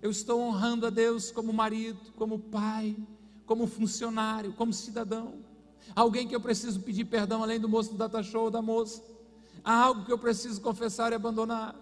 Eu 0.00 0.10
estou 0.10 0.40
honrando 0.40 0.86
a 0.86 0.90
Deus 0.90 1.30
como 1.30 1.52
marido, 1.52 2.00
como 2.16 2.38
pai, 2.38 2.96
como 3.46 3.66
funcionário, 3.66 4.52
como 4.52 4.72
cidadão. 4.72 5.34
Alguém 5.94 6.26
que 6.26 6.34
eu 6.34 6.40
preciso 6.40 6.80
pedir 6.80 7.04
perdão 7.04 7.42
além 7.42 7.60
do 7.60 7.68
moço 7.68 7.90
do 7.90 7.96
data 7.96 8.22
show 8.22 8.44
ou 8.44 8.50
da 8.50 8.62
moça. 8.62 9.02
Há 9.62 9.74
algo 9.74 10.04
que 10.04 10.12
eu 10.12 10.18
preciso 10.18 10.60
confessar 10.60 11.12
e 11.12 11.14
abandonar. 11.14 11.74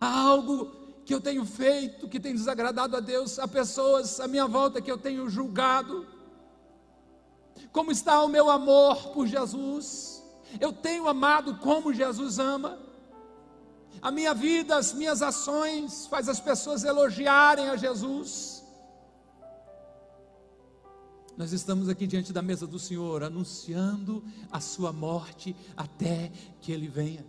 Há 0.00 0.20
algo 0.20 0.72
que 1.04 1.14
eu 1.14 1.20
tenho 1.20 1.44
feito 1.44 2.08
que 2.08 2.20
tem 2.20 2.32
desagradado 2.32 2.96
a 2.96 3.00
Deus, 3.00 3.38
há 3.38 3.48
pessoas 3.48 4.20
à 4.20 4.28
minha 4.28 4.46
volta 4.46 4.80
que 4.80 4.90
eu 4.90 4.96
tenho 4.96 5.28
julgado. 5.28 6.06
Como 7.72 7.90
está 7.90 8.22
o 8.22 8.28
meu 8.28 8.48
amor 8.48 9.08
por 9.08 9.26
Jesus? 9.26 10.22
Eu 10.58 10.72
tenho 10.72 11.08
amado 11.08 11.56
como 11.56 11.92
Jesus 11.92 12.38
ama. 12.38 12.78
A 14.00 14.10
minha 14.10 14.32
vida, 14.32 14.76
as 14.76 14.92
minhas 14.94 15.20
ações 15.20 16.06
faz 16.06 16.28
as 16.28 16.40
pessoas 16.40 16.84
elogiarem 16.84 17.68
a 17.68 17.76
Jesus. 17.76 18.59
Nós 21.40 21.54
estamos 21.54 21.88
aqui 21.88 22.06
diante 22.06 22.34
da 22.34 22.42
mesa 22.42 22.66
do 22.66 22.78
Senhor, 22.78 23.22
anunciando 23.22 24.22
a 24.52 24.60
sua 24.60 24.92
morte 24.92 25.56
até 25.74 26.30
que 26.60 26.70
ele 26.70 26.86
venha. 26.86 27.24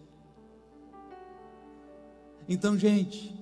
Então, 2.46 2.78
gente, 2.78 3.34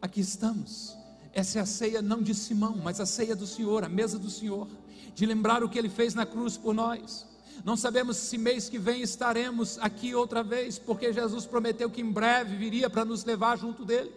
aqui 0.00 0.22
estamos. 0.22 0.96
Essa 1.34 1.58
é 1.58 1.60
a 1.60 1.66
ceia 1.66 2.00
não 2.00 2.22
de 2.22 2.34
Simão, 2.34 2.80
mas 2.82 2.98
a 2.98 3.04
ceia 3.04 3.36
do 3.36 3.46
Senhor, 3.46 3.84
a 3.84 3.90
mesa 3.90 4.18
do 4.18 4.30
Senhor, 4.30 4.66
de 5.14 5.26
lembrar 5.26 5.62
o 5.62 5.68
que 5.68 5.78
ele 5.78 5.90
fez 5.90 6.14
na 6.14 6.24
cruz 6.24 6.56
por 6.56 6.72
nós. 6.72 7.26
Não 7.62 7.76
sabemos 7.76 8.16
se 8.16 8.38
mês 8.38 8.70
que 8.70 8.78
vem 8.78 9.02
estaremos 9.02 9.78
aqui 9.80 10.14
outra 10.14 10.42
vez, 10.42 10.78
porque 10.78 11.12
Jesus 11.12 11.44
prometeu 11.44 11.90
que 11.90 12.00
em 12.00 12.10
breve 12.10 12.56
viria 12.56 12.88
para 12.88 13.04
nos 13.04 13.22
levar 13.22 13.58
junto 13.58 13.84
dele. 13.84 14.14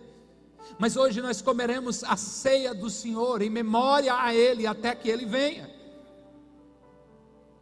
Mas 0.78 0.96
hoje 0.96 1.22
nós 1.22 1.42
comeremos 1.42 2.06
a 2.06 2.16
ceia 2.16 2.74
do 2.74 2.90
Senhor 2.90 3.42
em 3.42 3.50
memória 3.50 4.16
a 4.16 4.34
Ele 4.34 4.66
até 4.66 4.96
que 4.96 5.10
Ele 5.10 5.26
venha. 5.26 5.79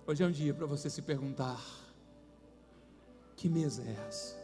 Hoje 0.07 0.23
é 0.23 0.25
um 0.25 0.31
dia 0.31 0.53
para 0.53 0.65
você 0.65 0.89
se 0.89 1.01
perguntar: 1.01 1.61
que 3.35 3.49
mesa 3.49 3.83
é 3.83 4.07
essa? 4.07 4.37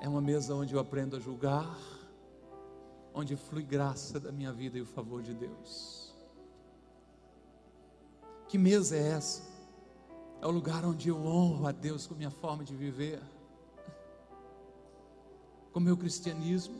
É 0.00 0.08
uma 0.08 0.20
mesa 0.20 0.54
onde 0.54 0.72
eu 0.72 0.78
aprendo 0.78 1.16
a 1.16 1.18
julgar 1.18 1.76
onde 3.12 3.34
flui 3.34 3.62
graça 3.62 4.20
da 4.20 4.30
minha 4.30 4.52
vida 4.52 4.76
e 4.76 4.82
o 4.82 4.86
favor 4.86 5.22
de 5.22 5.32
Deus. 5.32 6.14
Que 8.46 8.58
mesa 8.58 8.94
é 8.94 9.08
essa? 9.08 9.42
É 10.42 10.46
o 10.46 10.50
lugar 10.50 10.84
onde 10.84 11.08
eu 11.08 11.16
honro 11.16 11.66
a 11.66 11.72
Deus 11.72 12.06
com 12.06 12.14
minha 12.14 12.30
forma 12.30 12.62
de 12.62 12.76
viver, 12.76 13.22
com 15.72 15.80
meu 15.80 15.96
cristianismo. 15.96 16.78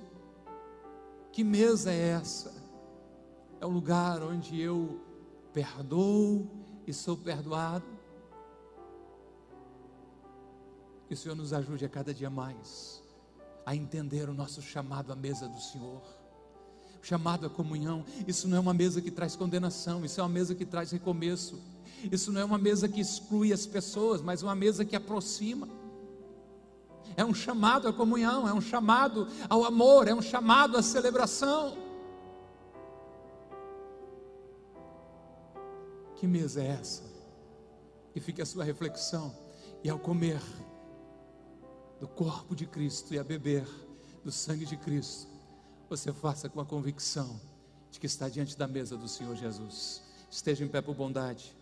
Que 1.33 1.43
mesa 1.43 1.91
é 1.91 2.11
essa? 2.11 2.66
É 3.61 3.67
o 3.67 3.71
lugar 3.71 4.23
onde 4.23 4.61
eu 4.61 5.01
perdoo 5.53 6.47
e 6.87 6.93
sou 6.93 7.17
perdoado. 7.17 7.87
Que 11.09 11.15
o 11.15 11.17
Senhor 11.17 11.35
nos 11.35 11.53
ajude 11.53 11.85
a 11.85 11.89
cada 11.89 12.13
dia 12.13 12.29
mais 12.29 13.03
a 13.65 13.75
entender 13.75 14.29
o 14.29 14.35
nosso 14.35 14.63
chamado 14.63 15.13
à 15.13 15.17
mesa 15.17 15.49
do 15.49 15.61
Senhor 15.61 16.03
chamado 17.07 17.47
à 17.47 17.51
comunhão. 17.51 18.05
Isso 18.27 18.49
não 18.49 18.57
é 18.57 18.61
uma 18.61 18.75
mesa 18.75 19.01
que 19.01 19.13
traz 19.13 19.37
condenação, 19.37 20.05
isso 20.05 20.19
é 20.21 20.23
uma 20.23 20.29
mesa 20.29 20.57
que 20.57 20.67
traz 20.67 20.91
recomeço. 20.91 21.63
Isso 22.11 22.33
não 22.33 22.41
é 22.41 22.45
uma 22.45 22.59
mesa 22.59 22.89
que 22.89 23.01
exclui 23.01 23.53
as 23.53 23.65
pessoas, 23.65 24.21
mas 24.21 24.43
uma 24.43 24.57
mesa 24.57 24.85
que 24.85 24.97
aproxima. 24.97 25.69
É 27.17 27.25
um 27.25 27.33
chamado 27.33 27.87
à 27.87 27.93
comunhão, 27.93 28.49
é 28.49 28.53
um 28.53 28.61
chamado 28.61 29.29
ao 29.49 29.65
amor, 29.65 30.09
é 30.09 30.15
um 30.15 30.21
chamado 30.21 30.77
à 30.77 30.83
celebração. 30.83 31.86
Que 36.17 36.27
mesa 36.27 36.63
é 36.63 36.69
essa? 36.69 37.03
E 38.15 38.21
fique 38.21 38.43
a 38.43 38.47
sua 38.47 38.65
reflexão. 38.65 39.35
E 39.85 39.91
ao 39.91 39.99
comer 39.99 40.41
do 42.01 42.09
corpo 42.09 42.55
de 42.55 42.67
Cristo 42.67 43.15
e 43.15 43.19
a 43.19 43.25
beber 43.25 43.67
do 44.25 44.33
sangue 44.33 44.67
de 44.67 44.77
Cristo, 44.77 45.29
você 45.89 46.13
faça 46.13 46.49
com 46.49 46.61
a 46.61 46.67
convicção 46.67 47.41
de 47.91 48.01
que 48.01 48.07
está 48.07 48.29
diante 48.29 48.59
da 48.59 48.67
mesa 48.67 48.97
do 48.97 49.09
Senhor 49.09 49.35
Jesus. 49.37 50.03
Esteja 50.31 50.65
em 50.65 50.69
pé 50.69 50.83
por 50.83 50.95
bondade. 50.95 51.56